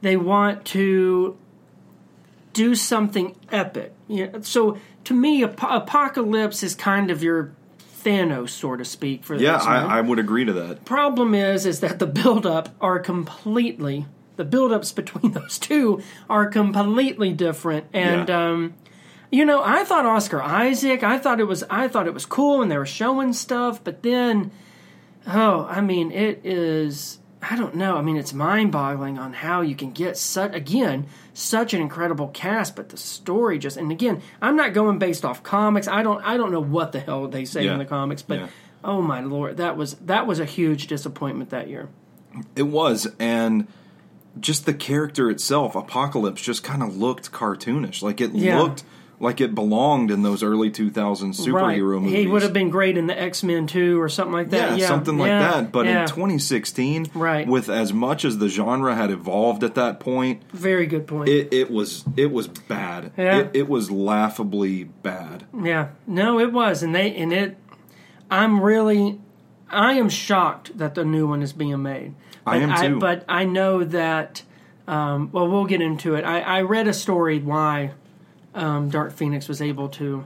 [0.00, 1.36] they want to
[2.62, 3.92] do something epic.
[4.08, 7.52] You know, so to me, Ap- Apocalypse is kind of your
[8.04, 9.24] Thanos, so to speak.
[9.24, 9.56] For Yeah.
[9.56, 10.84] I, I would agree to that.
[10.84, 17.32] problem is is that the build-up are completely the build-ups between those two are completely
[17.32, 18.46] different and Yeah.
[18.48, 18.74] um
[19.32, 22.62] you know i thought oscar isaac i thought it was i thought it was cool
[22.62, 24.50] and they were showing stuff but then
[25.26, 29.74] oh i mean it is i don't know i mean it's mind-boggling on how you
[29.76, 34.56] can get such again such an incredible cast but the story just and again i'm
[34.56, 37.64] not going based off comics i don't i don't know what the hell they say
[37.64, 37.72] Yeah.
[37.74, 38.48] in the comics but Yeah.
[38.84, 41.88] Oh my lord, that was that was a huge disappointment that year.
[42.54, 43.66] It was, and
[44.38, 48.02] just the character itself, Apocalypse, just kind of looked cartoonish.
[48.02, 48.60] Like it Yeah.
[48.60, 48.84] looked
[49.20, 52.12] like it belonged in those early 2000s superhero movies.
[52.18, 54.78] He would have been great in the X Men two or something like that.
[54.78, 55.72] Yeah, something like yeah, that.
[55.72, 56.02] But yeah.
[56.02, 57.46] in 2016, Right.
[57.48, 61.28] with as much as the genre had evolved at that point, very good point.
[61.28, 63.12] it, it was it was bad.
[63.16, 63.38] Yeah.
[63.40, 65.44] It, it was laughably bad.
[65.62, 67.56] yeah, no, it was, and they and it.
[68.30, 69.18] I'm really,
[69.70, 72.14] I am shocked that the new one is being made.
[72.46, 72.98] I But am too.
[73.00, 74.42] but I know that.
[74.86, 76.24] Um, well, we'll get into it.
[76.24, 77.90] I, I read a story why
[78.58, 80.24] um, Dark Phoenix was able to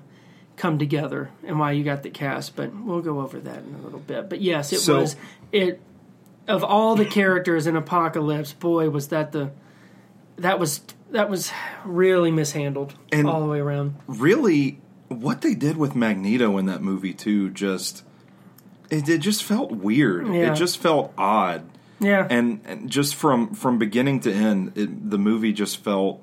[0.57, 3.83] come together and why you got the cast, but we'll go over that in a
[3.83, 4.29] little bit.
[4.29, 5.17] But yes, it So- was
[5.51, 5.81] it
[6.49, 8.53] of all the characters in Apocalypse.
[8.53, 9.51] Boy, was that the
[10.39, 11.53] that was that was
[11.85, 13.95] really mishandled And- all the way around.
[14.07, 18.03] Really, what they did with Magneto in that movie too, just
[18.91, 20.27] it, it just felt weird.
[20.27, 20.53] Yeah.
[20.53, 21.63] It just felt odd.
[22.01, 26.22] Yeah, and, and just from from beginning to end, it, the movie just felt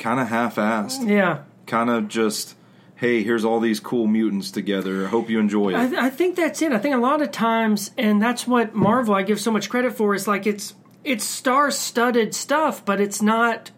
[0.00, 1.08] kind of half-assed.
[1.08, 1.42] yeah.
[1.66, 2.56] Kind of just,
[2.96, 5.04] hey, here's all these cool mutants together.
[5.06, 5.76] I Hope you enjoy it.
[5.76, 6.72] I, I think that's it.
[6.72, 9.92] I think a lot of times, and that's what Marvel I give so much credit
[9.92, 10.12] for.
[10.14, 13.70] Is like it's it's star-studded stuff, but it's not.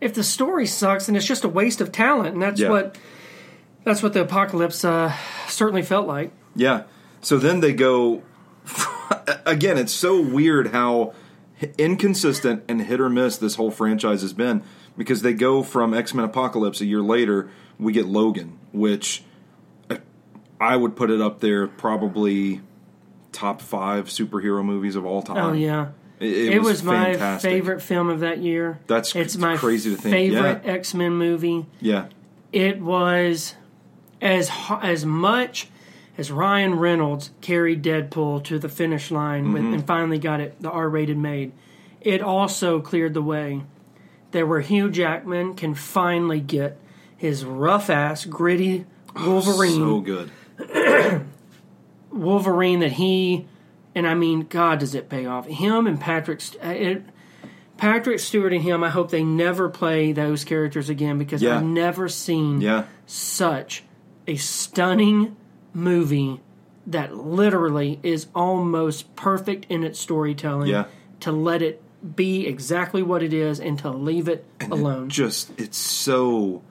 [0.00, 2.70] If the story sucks, then it's just a waste of talent, and that's Yeah.
[2.70, 2.98] what
[3.84, 5.12] that's what the apocalypse uh,
[5.46, 6.32] certainly felt like.
[6.56, 6.82] yeah.
[7.20, 8.22] So then they go.
[9.46, 11.14] again, it's so weird how
[11.78, 14.62] inconsistent and hit or miss this whole franchise has been
[14.96, 19.24] because they go from X Men Apocalypse a year later, we get Logan, which
[19.90, 19.96] uh,
[20.60, 22.60] I would put it up there probably
[23.32, 25.36] top five superhero movies of all time.
[25.38, 25.88] Oh yeah,
[26.20, 27.50] It, It, was, my fantastic.
[27.50, 28.78] favorite film of that year.
[28.86, 30.72] That's it's my crazy to think, favorite yeah.
[30.72, 31.66] X Men movie.
[31.80, 32.06] Yeah,
[32.52, 33.54] It was
[34.20, 34.50] as
[34.82, 35.68] as much
[36.18, 39.72] as Ryan Reynolds carried Deadpool to the finish line Mm-hmm.
[39.74, 41.52] and finally got it the R rated made.
[42.02, 43.62] It also cleared the way
[44.32, 46.78] that where Hugh Jackman can finally get
[47.16, 50.30] his rough ass, gritty Wolverine so good.
[52.10, 53.46] Wolverine that he
[53.94, 55.46] and I mean, God, does it pay off?
[55.46, 57.02] Him and Patrick, uh, it,
[57.76, 58.82] Patrick Stewart and him.
[58.82, 61.56] I hope they never play those characters again because Yeah.
[61.56, 63.84] I've never seen Yeah, such
[64.26, 65.36] a stunning
[65.74, 66.40] movie
[66.86, 70.68] that literally is almost perfect in its storytelling.
[70.70, 70.84] Yeah.
[71.20, 71.81] To let it
[72.16, 75.06] be exactly what it is and to leave it And alone.
[75.06, 76.62] It just it's so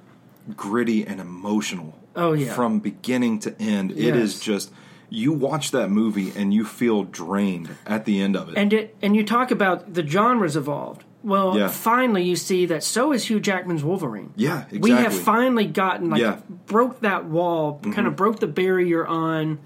[0.56, 1.98] gritty and emotional.
[2.14, 2.54] Oh, yeah.
[2.54, 3.92] from beginning to end.
[3.92, 4.72] It is just
[5.10, 8.58] you watch that movie and you feel drained at the end of it.
[8.58, 11.06] And it and you talk about the genres evolved.
[11.24, 11.68] Well, Yeah.
[11.70, 14.34] finally you see that so is Hugh Jackman's Wolverine.
[14.36, 14.80] yeah, exactly.
[14.80, 16.34] We have finally gotten like Yeah.
[16.38, 16.54] Mm-hmm.
[16.66, 19.60] broke that wall, kind of broke the barrier on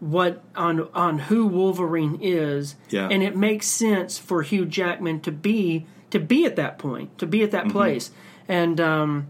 [0.00, 2.76] what on on who Wolverine is.
[2.88, 3.08] Yeah.
[3.10, 7.26] And it makes sense for Hugh Jackman to be to be at that point, to
[7.26, 7.72] be at that Mm-hmm.
[7.72, 8.10] place.
[8.46, 9.26] And um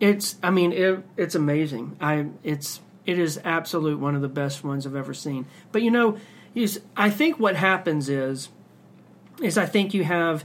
[0.00, 1.96] it's I mean it it's amazing.
[2.00, 5.46] I it's it is absolute one of the best ones I've ever seen.
[5.70, 6.18] But you know,
[6.54, 8.48] is I think what happens is
[9.42, 10.44] is I think you have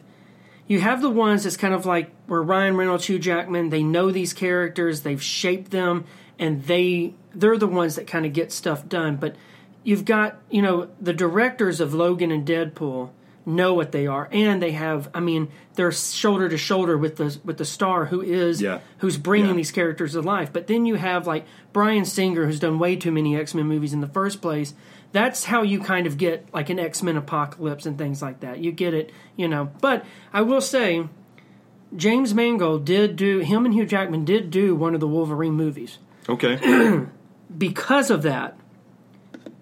[0.67, 4.11] you have the ones that's kind of like where Ryan Reynolds, Hugh Jackman, they know
[4.11, 6.05] these characters, they've shaped them,
[6.37, 9.15] and they they're the ones that kind of get stuff done.
[9.15, 9.35] But
[9.83, 13.09] you've got you know the directors of Logan and Deadpool
[13.45, 17.37] know what they are, and they have I mean they're shoulder to shoulder with the
[17.43, 18.79] with the star who is Yeah.
[18.99, 19.55] who's bringing Yeah.
[19.55, 20.53] these characters to life.
[20.53, 23.93] But then you have like Bryan Singer, who's done way too many X Men movies
[23.93, 24.73] in the first place.
[25.13, 28.59] That's how you kind of get like an X Men apocalypse and things like that.
[28.59, 29.71] You get it, you know.
[29.81, 31.07] But I will say,
[31.95, 35.97] James Mangold did do him and Hugh Jackman did do one of the Wolverine movies.
[36.29, 36.59] okay.
[37.57, 38.57] Because of that,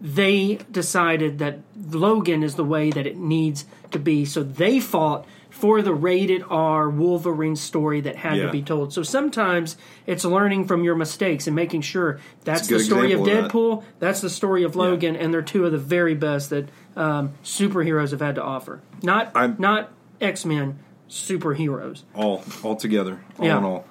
[0.02, 1.60] they decided that
[1.92, 4.26] Logan is the way that it needs to be.
[4.26, 8.46] So they fought for the rated R Wolverine story that had Yeah.
[8.46, 8.94] to be told.
[8.94, 13.40] So sometimes it's learning from your mistakes and making sure that's the story of example
[13.40, 13.52] of that.
[13.52, 17.34] Deadpool, that's the story of Logan, and they're two of the very best that um,
[17.44, 18.82] superheroes have had to offer.
[19.04, 19.90] Not I'm- not
[20.22, 22.04] X Men superheroes.
[22.14, 23.58] all all together, all Yeah.
[23.58, 23.86] in all.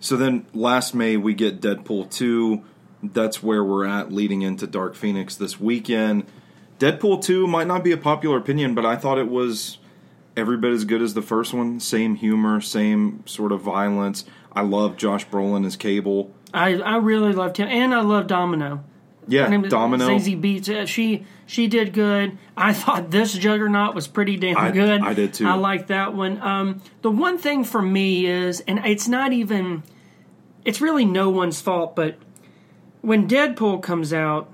[0.00, 2.62] So then last May we get Deadpool 2.
[3.02, 6.24] That's where we're at leading into Dark Phoenix this weekend.
[6.78, 9.78] Deadpool 2 might not be a popular opinion, but I thought it was
[10.36, 11.80] every bit as good as the first one.
[11.80, 14.24] Same humor, same sort of violence.
[14.52, 16.30] I love Josh Brolin as Cable.
[16.52, 18.82] I I really loved him, and I love Domino.
[19.28, 20.08] Yeah, Domino.
[20.08, 20.68] Zazie Beetz.
[20.68, 22.36] uh, She she did good.
[22.56, 25.02] I thought this Juggernaut was pretty damn I- good.
[25.02, 25.46] I did too.
[25.46, 26.40] I like that one.
[26.42, 29.84] Um, the one thing for me is, and it's not even,
[30.64, 32.16] it's really no one's fault, but
[33.02, 34.50] when Deadpool comes out,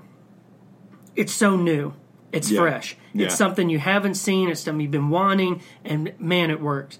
[1.15, 1.93] it's so new.
[2.31, 2.61] It's Yeah.
[2.61, 2.97] fresh.
[3.13, 3.25] Yeah.
[3.25, 4.49] It's something you haven't seen.
[4.49, 6.99] It's something you've been wanting, and man, it works.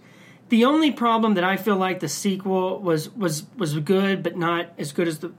[0.49, 4.67] The only problem that I feel like the sequel was was was good, but not
[4.77, 5.31] as good as the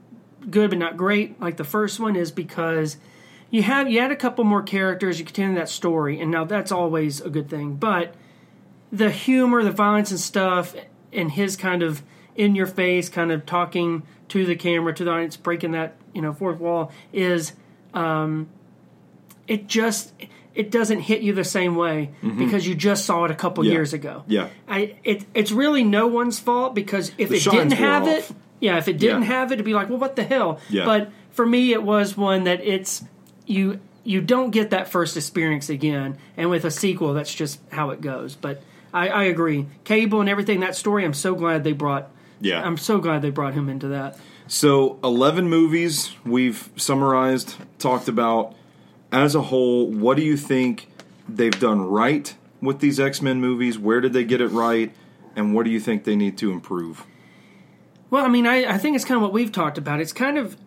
[0.49, 2.97] good, but not great like the first one is because
[3.49, 5.19] you had you had a couple more characters.
[5.19, 7.75] You continue that story, and now that's always a good thing.
[7.75, 8.13] But
[8.91, 10.75] the humor, the violence, and stuff,
[11.11, 12.03] and his kind of
[12.35, 16.21] in your face, kind of talking to the camera, to the audience, breaking that you
[16.21, 17.53] know fourth wall is
[17.93, 18.47] um,
[19.47, 20.13] it just
[20.55, 23.71] it doesn't hit you the same way because you just saw it a couple Mm-hmm.
[23.71, 23.77] Yeah.
[23.77, 24.23] years ago.
[24.27, 24.49] Yeah.
[24.67, 28.09] I it it's really no one's fault because if The it didn't have off.
[28.31, 29.27] it, yeah, if it didn't Yeah.
[29.27, 30.59] have it, it'd be like, well, what the hell?
[30.69, 30.85] Yeah.
[30.85, 33.03] But for me, it was one that it's
[33.45, 37.91] you you don't get that first experience again, and with a sequel, that's just how
[37.91, 38.35] it goes.
[38.35, 38.61] But
[38.93, 41.05] I, I agree, Cable and everything that story.
[41.05, 42.09] I'm so glad they brought.
[42.41, 42.61] Yeah.
[42.63, 44.17] I'm so glad they brought him into that.
[44.51, 48.55] So, 11 movies we've summarized, talked about.
[49.11, 50.87] As a whole, what do you think
[51.27, 53.77] they've done right with these X Men movies?
[53.77, 54.91] Where did they get it right?
[55.35, 57.05] And what do you think they need to improve?
[58.09, 59.99] Well, I mean, I, I think it's kind of what we've talked about.
[60.01, 60.57] It's kind of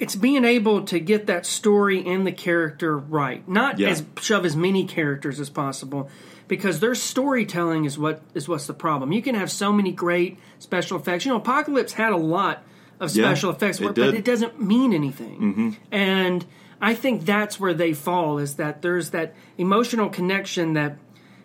[0.00, 3.90] it's being able to get that story and the character right, not Yeah.
[3.90, 6.10] as shove as many characters as possible,
[6.48, 9.12] because their storytelling is what is what's the problem.
[9.12, 11.24] You can have so many great special effects.
[11.24, 12.64] You know, Apocalypse had a lot
[13.02, 14.06] of Yeah, special effects work, did.
[14.06, 15.40] but it doesn't mean anything.
[15.40, 15.70] Mm-hmm.
[15.90, 16.46] And
[16.80, 20.96] I think that's where they fall is that there's that emotional connection that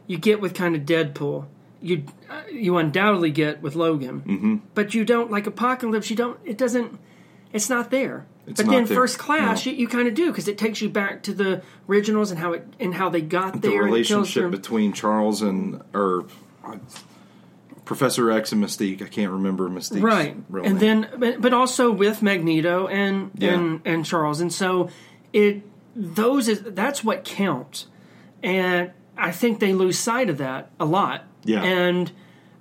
[0.06, 1.46] you get with kind of Deadpool.
[1.82, 4.56] You uh, you undoubtedly get with Logan, mm-hmm.
[4.74, 6.10] but you don't like Apocalypse.
[6.10, 6.40] You don't.
[6.46, 6.98] It doesn't.
[7.52, 8.26] it's not there.
[8.48, 9.72] It's but then there, first class, no.
[9.72, 12.54] you, you kind of do because it takes you back to the originals and how
[12.54, 13.72] it and how they got the there.
[13.88, 16.26] it tells relationship between Charles and or
[16.64, 16.78] uh,
[17.88, 19.02] Professor X and Mystique.
[19.02, 21.02] I can't remember Mystique's right real and name.
[21.02, 23.54] then but, but also with magneto and Yeah.
[23.56, 24.90] and and charles and so
[25.34, 25.64] it
[25.96, 27.88] those is that's what counts
[28.44, 31.64] and i think they lose sight of that a lot Yeah.
[31.64, 32.12] and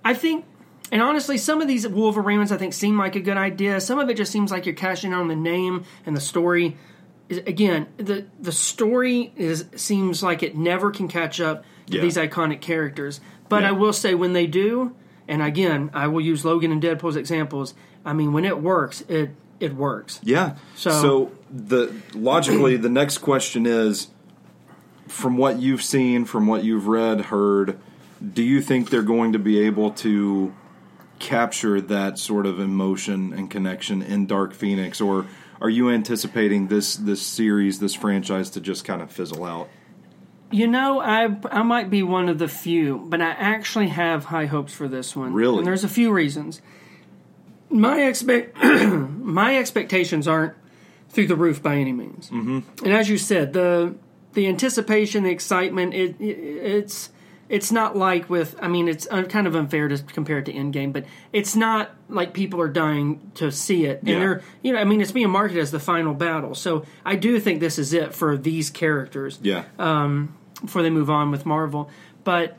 [0.05, 0.45] i think
[0.93, 4.09] and honestly some of these wolverines i think seem like a good idea some of
[4.09, 6.77] it just seems like you're cashing on the name and the story
[7.31, 12.03] again the the story is seems like it never can catch up to Yeah.
[12.03, 13.69] these iconic characters but Yeah.
[13.71, 14.95] i will say when they do
[15.29, 19.03] and again i will use logan and deadpool as examples i mean when it works
[19.09, 20.57] it it works Yeah.
[20.75, 24.09] So, So- the logically the next question is
[25.09, 27.79] from what you've seen, from what you've read, heard,
[28.35, 30.53] do you think they're going to be able to
[31.19, 35.25] capture that sort of emotion and connection in Dark Phoenix or
[35.61, 39.69] are you anticipating this this series, this franchise to just kind of fizzle out?
[40.51, 44.47] You know, I I might be one of the few, but I actually have high
[44.47, 45.33] hopes for this one.
[45.33, 45.59] Really?
[45.59, 46.63] and there's a few reasons.
[47.69, 50.55] My expect my expectations aren't
[51.09, 52.31] through the roof by any means.
[52.31, 52.85] Mm-hmm.
[52.85, 53.97] And as you said, the
[54.35, 57.11] the anticipation, the excitement, it, it it's
[57.49, 58.57] it's not like with.
[58.61, 62.33] I mean, it's kind of unfair to compare it to Endgame, but it's not like
[62.33, 64.19] people are dying to see it, and Yeah.
[64.19, 66.55] they're you know, I mean, it's being marketed as the final battle.
[66.55, 69.65] So I do think this is it for these characters Yeah.
[70.61, 71.91] before they move on with Marvel.
[72.25, 72.57] But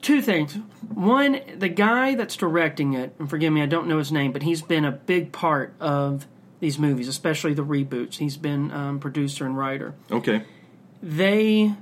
[0.00, 0.54] two things.
[0.94, 4.42] One, the guy that's directing it, and forgive me, I don't know his name, but
[4.42, 6.26] he's been a big part of
[6.60, 8.14] these movies, especially the reboots.
[8.16, 9.94] He's been um, producer and writer.
[10.10, 10.42] okay.
[11.02, 11.74] They,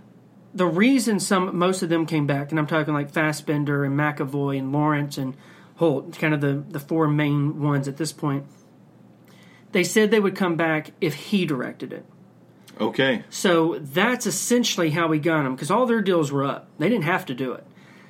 [0.55, 4.59] the reason some most of them came back, and I'm talking like Fassbender and McAvoy
[4.59, 5.37] and Lawrence and
[5.79, 8.45] Hoult, kind of the the four main ones at this point.
[9.73, 12.05] They said they would come back if he directed it.
[12.81, 13.25] Okay.
[13.31, 16.69] So that's essentially how we got them because all their deals were up.
[16.79, 17.65] They didn't have to do it.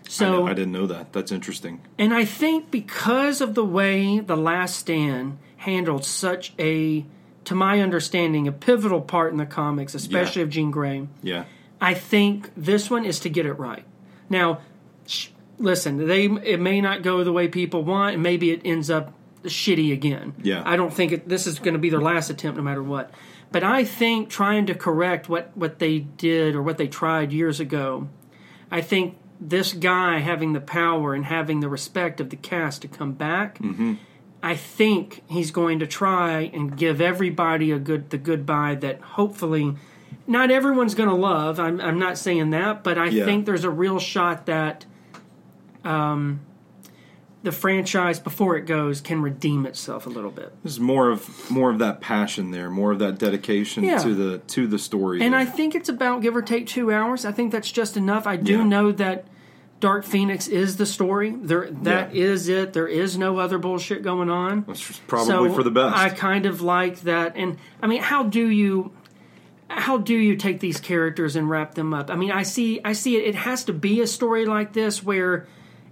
[0.07, 1.13] I, So, di- I didn't know that.
[1.13, 1.81] That's interesting.
[1.99, 7.05] and I think because of the way The Last Stand handled such a,
[7.45, 10.45] to my understanding, a pivotal part in the comics, especially Yeah.
[10.47, 11.45] of Jean Grey, Yeah.
[11.81, 13.85] I think this one is to get it right.
[14.29, 14.61] Now,
[15.07, 18.91] sh- listen, they it may not go the way people want, and maybe it ends
[18.91, 19.15] up
[19.45, 20.35] shitty again.
[20.43, 20.63] Yeah.
[20.65, 23.11] I don't think it, this is going to be their last attempt, no matter what.
[23.53, 27.61] But I think trying to correct what what they did or what they tried years
[27.61, 28.09] ago,
[28.71, 32.89] I think this guy having the power and having the respect of the cast to
[32.89, 33.59] come back.
[33.59, 33.95] Mm-hmm.
[34.43, 39.75] I think he's going to try and give everybody a good the goodbye that hopefully
[40.31, 41.59] not everyone's going to love.
[41.61, 43.25] I'm I'm not saying that, but I Yeah.
[43.25, 44.87] think there's a real shot that
[45.85, 46.41] um
[47.43, 50.53] the franchise before it goes can redeem itself a little bit.
[50.63, 53.99] There's more of more of that passion there, more of that dedication Yeah.
[53.99, 55.23] to the to the story.
[55.23, 55.41] And there.
[55.41, 57.25] I think it's about give or take 2 hours.
[57.25, 58.27] I think that's just enough.
[58.27, 58.65] I do Yeah.
[58.65, 59.25] know that
[59.81, 61.35] Dark Phoenix is the story.
[61.43, 62.25] There that Yeah.
[62.25, 62.75] is it.
[62.75, 64.65] There is no other bullshit going on.
[64.69, 65.97] That's probably So for the best.
[65.97, 67.33] I kind of like that.
[67.37, 68.91] And I mean, how do you
[69.71, 72.11] how do you take these characters and wrap them up?
[72.11, 75.03] I mean, I see I see it it has to be a story like this
[75.03, 75.47] where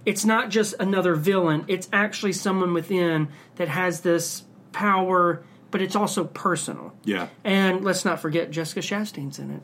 [0.05, 5.95] it's not just another villain, it's actually someone within that has this power, but it's
[5.95, 6.93] also personal.
[7.03, 7.27] yeah.
[7.43, 9.61] And let's not forget Jessica Chastain's in it.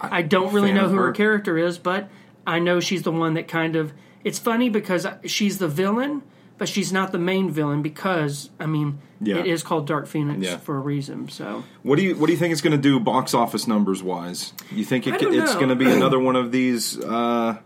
[0.00, 1.12] I don't really know who her her.
[1.12, 2.10] character is, but
[2.46, 3.92] I know she's the one that kind of.
[4.22, 6.22] It's funny because she's the villain,
[6.58, 9.36] but she's not the main villain because I mean Yeah.
[9.38, 10.58] it is called Dark Phoenix Yeah.
[10.58, 11.28] for a reason.
[11.28, 14.02] So What do you What do you think it's going to do box office numbers
[14.02, 14.52] wise?
[14.70, 17.58] You think it, I ca- don't it's going to be another one of these uh,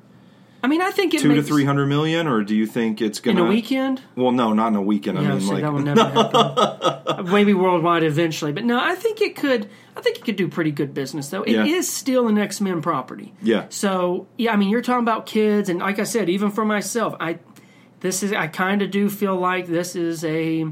[0.61, 3.21] I mean, I think it two to three hundred million, or do you think it's
[3.21, 4.03] going to in a weekend.
[4.17, 5.17] Well, no, not in a weekend.
[5.17, 7.27] I mean, like that will never happen.
[7.31, 9.69] Maybe worldwide eventually, but no, I think it could.
[9.97, 11.43] I think it could do pretty good business though.
[11.43, 11.81] It is Yeah.
[11.83, 13.35] still an X Men property.
[13.41, 13.67] Yeah.
[13.69, 17.15] So yeah, I mean, you're talking about kids, and like I said, even for myself,
[17.21, 17.35] I
[18.01, 20.67] this is I kind of do feel like this is a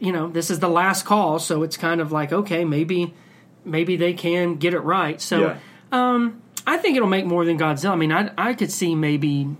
[0.00, 3.14] you know this is the last call, so it's kind of like okay, maybe
[3.64, 5.20] maybe they can get it right.
[5.20, 5.56] So
[5.92, 6.28] yeah.
[6.66, 7.92] I think it'll make more than Godzilla.
[7.92, 9.56] I mean, I I could see maybe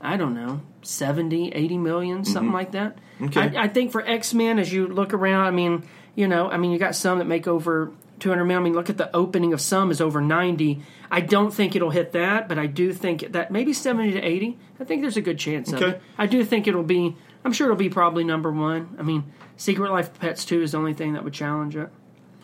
[0.00, 2.96] I don't know 70, 80 million, something like that.
[2.96, 3.24] Mm-hmm.
[3.26, 3.56] Okay.
[3.56, 6.56] I, I think for X Men, as you look around, I mean, you know, I
[6.56, 8.62] mean, you got some that make over two hundred million.
[8.62, 10.82] I mean, look at the opening of some is over ninety.
[11.10, 14.58] I don't think it'll hit that, but I do think that maybe seventy to eighty.
[14.80, 16.02] I think there's a good chance of it.
[16.18, 17.16] I do think it'll be.
[17.44, 18.96] I'm sure it'll be probably number one.
[18.98, 21.90] I mean, Secret Life of Pets two is the only thing that would challenge it.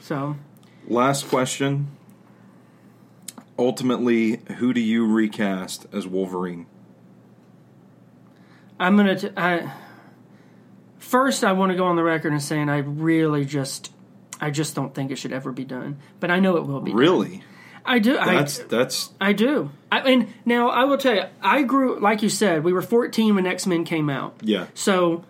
[0.01, 0.37] So
[0.89, 1.89] Last question.
[3.59, 6.67] Ultimately, who do you recast as Wolverine?
[8.81, 9.17] I'm gonna.
[9.17, 9.73] T- I,
[10.99, 13.93] first, I want to go on the record and saying I really just,
[14.43, 15.97] I just don't think it should ever be done.
[16.21, 16.91] But I know it will be.
[16.91, 16.99] done.
[17.01, 17.43] Really?
[17.85, 18.13] I do.
[18.15, 19.71] That's I, that's I do.
[19.91, 22.63] I mean, now I will tell you, I grew like you said.
[22.65, 24.35] We were 14 when X Men came out.
[24.43, 24.67] yeah.
[24.75, 25.25] So,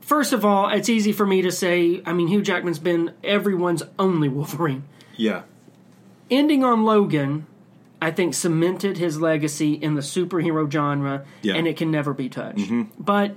[0.00, 2.00] first of all, it's easy for me to say.
[2.06, 4.84] I mean, Hugh Jackman's been everyone's only Wolverine.
[5.16, 5.42] Yeah.
[6.30, 7.46] Ending on Logan,
[8.00, 11.52] I think cemented his legacy in the superhero genre, Yeah.
[11.52, 11.58] Mm-hmm.
[11.58, 12.70] and it can never be touched.
[12.98, 13.36] But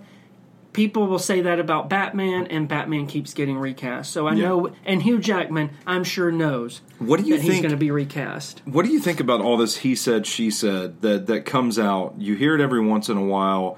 [0.74, 4.11] people will say that about Batman, and Batman keeps getting recast.
[4.11, 4.49] So I Yeah.
[4.49, 7.63] know, and Hugh Jackman, I'm sure knows What do you that he's think?
[7.63, 8.61] going to be recast.
[8.65, 12.15] What do you think about all this he said, she said that that comes out?
[12.20, 13.78] You hear it every once in a while.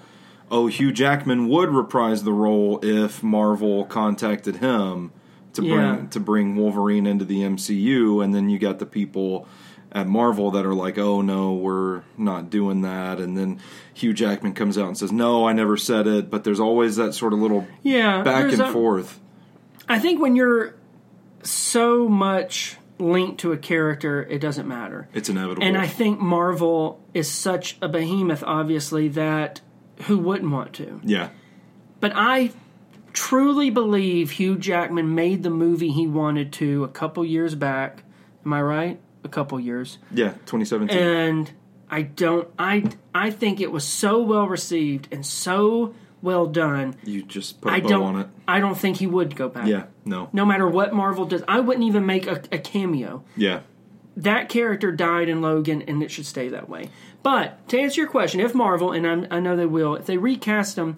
[0.51, 5.11] Oh, Hugh Jackman would reprise the role if Marvel contacted him
[5.53, 5.93] to Yeah.
[5.95, 9.47] bring to bring Wolverine into the MCU, and then you got the people
[9.91, 13.59] at Marvel that are like, "Oh no, we're not doing that," and then
[13.93, 17.13] Hugh Jackman comes out and says, "No, I never said it," but there's always that
[17.13, 19.19] sort of little Yeah, back and a- forth.
[19.87, 20.75] I think when you're
[21.43, 25.07] so much linked to a character, it doesn't matter.
[25.13, 25.63] It's inevitable.
[25.63, 29.61] And I think Marvel is such a behemoth, obviously, that
[30.03, 30.99] who wouldn't want to?
[31.03, 31.29] yeah,
[31.99, 32.51] But I
[33.13, 38.03] truly believe Hugh Jackman made the movie he wanted to a couple years back.
[38.45, 38.99] Am I right?
[39.24, 39.97] A couple years.
[40.11, 40.97] yeah, 2017.
[40.97, 41.51] And
[41.89, 46.95] I don't I I think it was so well received and so well done.
[47.03, 48.28] you just put a I bow don't on it.
[48.47, 49.67] I don't think he would go back.
[49.67, 51.43] Yeah, no, No matter what Marvel does.
[51.47, 53.24] I wouldn't even make a, a cameo.
[53.36, 53.61] yeah.
[54.17, 56.89] that character died in Logan, and it should stay that way.
[57.24, 60.17] But to answer your question, if Marvel, and I'm, I know they will, if they
[60.17, 60.97] recast him,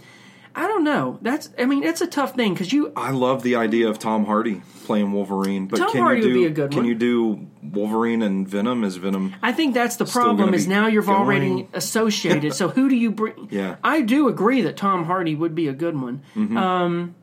[0.54, 1.18] I don't know.
[1.22, 4.26] That's, I mean, it's a tough thing because you, I love the idea of Tom
[4.26, 6.86] Hardy playing Wolverine, but Tom can Hardy you would do be a good can one.
[6.88, 9.34] you do Wolverine and Venom as Venom?
[9.42, 11.70] I think that's the Still problem gonna is be now you've already going.
[11.74, 12.54] associated.
[12.54, 13.48] so who do you bring?
[13.52, 13.78] Yeah.
[13.84, 16.22] I do agree that Tom Hardy would be a good one.
[16.36, 16.58] Mm-hmm.
[16.58, 17.16] Um,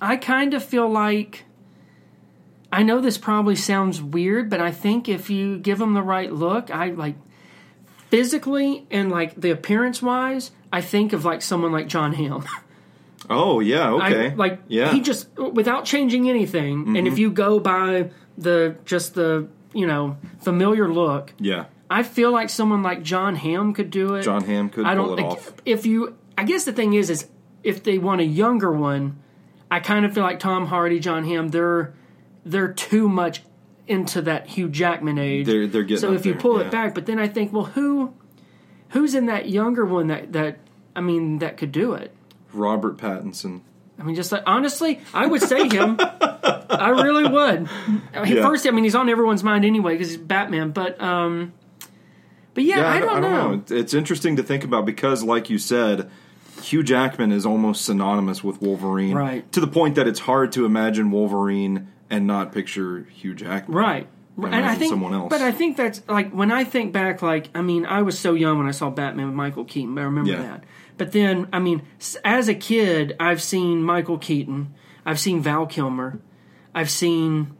[0.00, 1.44] I kind of feel like.
[2.74, 6.32] I know this probably sounds weird, but I think if you give him the right
[6.32, 7.16] look, I like
[8.08, 12.44] physically and like the appearance wise, I think of like someone like Jon Hamm.
[13.30, 14.96] Oh yeah, okay, I, like yeah, Mm-hmm.
[14.96, 20.16] he just without changing anything, and if you go by the just the you know
[20.40, 21.66] familiar look, yeah.
[21.88, 24.22] I feel like someone like Jon Hamm could do it.
[24.22, 25.52] Jon Hamm could I don't it off.
[25.64, 26.16] if you.
[26.36, 27.28] I guess the thing is, is
[27.62, 29.20] if they want a younger one,
[29.70, 31.94] I kind of feel like Tom Hardy, Jon Hamm, they're
[32.44, 33.42] they're too much
[33.86, 35.46] into that Hugh Jackman age.
[35.46, 36.66] They're- they're getting so if you pull yeah.
[36.66, 38.14] it back, but then I think, well, who
[38.88, 40.58] who's in that younger one that that
[40.94, 42.14] I mean that could do it?
[42.52, 43.60] Robert Pattinson.
[43.98, 45.96] I mean, just like honestly, I would say him.
[45.98, 47.68] I really would.
[48.14, 48.42] Yeah.
[48.42, 50.70] First, I mean, he's on everyone's mind anyway because he's Batman.
[50.70, 51.52] But, um,
[52.54, 53.52] but yeah, Yeah, I, don't know.
[53.54, 56.10] It's- It's interesting to think about because, like you said,
[56.62, 59.50] Hugh Jackman is almost synonymous with Wolverine, Right.
[59.52, 64.06] To the point that it's hard to imagine Wolverine and not picture Hugh Jackman, Right.
[64.36, 65.28] And I think, someone else.
[65.30, 68.32] but I think that's like when I think back, like I mean, I was so
[68.34, 69.98] young when I saw Batman with Michael Keaton.
[69.98, 70.42] I remember Yeah.
[70.42, 70.64] that.
[70.98, 71.82] But then, I mean,
[72.24, 74.72] as a kid, I've seen Michael Keaton,
[75.04, 76.20] I've seen Val Kilmer,
[76.74, 77.54] I've seen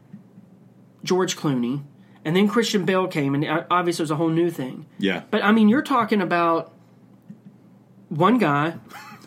[1.03, 1.83] George Clooney,
[2.25, 4.85] and then Christian Bale came, and uh, obviously it was a whole new thing.
[4.97, 6.73] Yeah, But I mean, you're talking about
[8.09, 8.75] one guy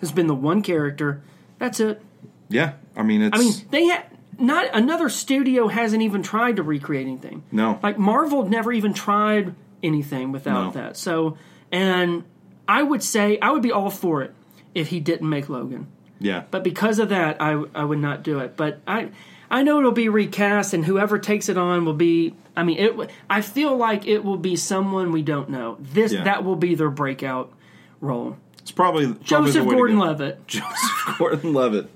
[0.01, 1.23] has been the one character.
[1.59, 2.03] That's it.
[2.49, 2.73] yeah.
[2.97, 4.05] I mean, it's I mean, they had
[4.39, 7.43] not another studio hasn't even tried to recreate anything.
[7.53, 10.81] no, Like Marvel never even tried anything without No.
[10.83, 10.97] that.
[10.97, 11.37] So,
[11.73, 12.25] and
[12.69, 14.35] I would say I would be all for it
[14.75, 15.87] if he didn't make Logan.
[16.19, 18.57] yeah, But because of that, I I would not do it.
[18.57, 19.09] But I
[19.51, 22.35] I know it'll be recast, and whoever takes it on will be.
[22.57, 23.11] I mean, it.
[23.31, 25.77] I feel like it will be someone we don't know.
[25.79, 26.25] This Yeah.
[26.25, 27.53] that will be their breakout
[28.01, 28.37] role.
[28.59, 29.77] it's probably, probably Joseph the way to go.
[29.77, 30.47] Gordon-Levitt.
[30.49, 31.91] Joseph Gordon-Levitt.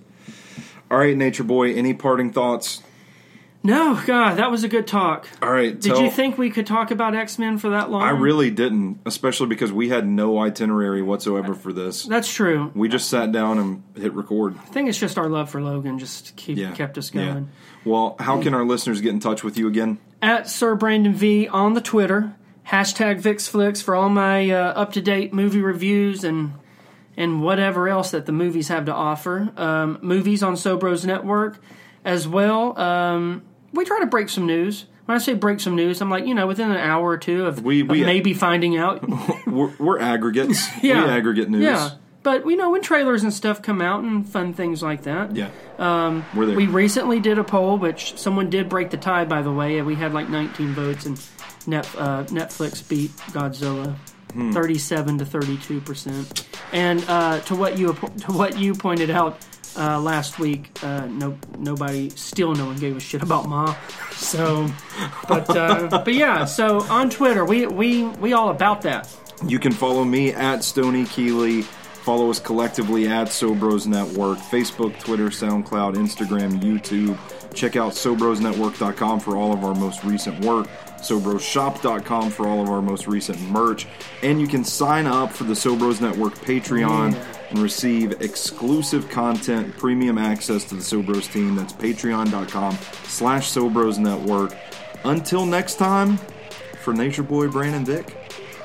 [0.91, 1.75] All right, Nature Boy.
[1.75, 2.83] Any parting thoughts?
[3.63, 5.29] No, God, that was a good talk.
[5.43, 5.79] All right.
[5.79, 8.03] Did tell- you think we could talk about X Men for that long?
[8.03, 12.05] I really didn't, especially because we had no itinerary whatsoever for this.
[12.05, 12.73] That's true.
[12.75, 14.57] We just sat down and hit record.
[14.57, 17.27] I think it's just our love for Logan just keep Yeah, kept us yeah.
[17.27, 17.49] going.
[17.85, 19.99] Well, how can our listeners get in touch with you again?
[20.23, 22.35] At Sir Brandon V on the Twitter.
[22.69, 26.53] Hashtag VixFlix for all my uh, up to date movie reviews and
[27.21, 29.51] and whatever else that the movies have to offer.
[29.57, 31.61] Um, movies on Sobros Network
[32.05, 32.79] as well.
[32.81, 33.43] Um,
[33.73, 34.87] we try to break some news.
[35.05, 37.47] When I say break some news, I'm like, you know, within an hour or two
[37.47, 39.05] of, We- of we- maybe finding out.
[39.47, 40.69] We're, we're aggregates.
[40.83, 41.05] yeah.
[41.05, 41.63] We aggregate news.
[41.63, 41.91] Yeah.
[42.23, 45.35] But, you know, when trailers and stuff come out and fun things like that.
[45.35, 45.49] Yeah.
[45.79, 46.57] Um, we're there.
[46.57, 49.81] We recently did a poll, which someone did break the tie, by the way.
[49.83, 53.95] We had like 19 votes, and uh, Netflix beat Godzilla,
[54.33, 54.53] Hmm.
[54.53, 56.47] 37 to 32 percent.
[56.73, 59.39] And uh, to what you to what you pointed out,
[59.79, 63.73] Uh, last week, uh, no, nobody, still no one gave a shit about Ma.
[64.11, 64.67] So,
[65.29, 66.45] but uh, but yeah.
[66.45, 69.07] So on Twitter, we we we all about that.
[69.47, 71.63] You can follow me at Stony Keeley.
[72.03, 77.17] Follow us collectively at Sobros Network, Facebook, Twitter, SoundCloud, Instagram, YouTube.
[77.55, 82.81] Check out SobrosNetwork.com for all of our most recent work, SobrosShop.com for all of our
[82.81, 83.87] most recent merch,
[84.23, 87.15] and you can sign up for the Sobros Network Patreon
[87.51, 91.57] and receive exclusive content, premium access to the Sobros team.
[91.57, 94.57] That's patreon.com slash Sobros Network.
[95.05, 96.19] Until next time,
[96.83, 98.17] for Nature Boy Brandon Vick,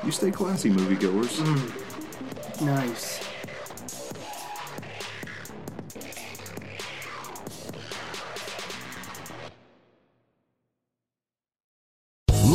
[0.04, 1.38] you stay classy, moviegoers.
[1.40, 2.62] Mm.
[2.62, 3.25] Nice.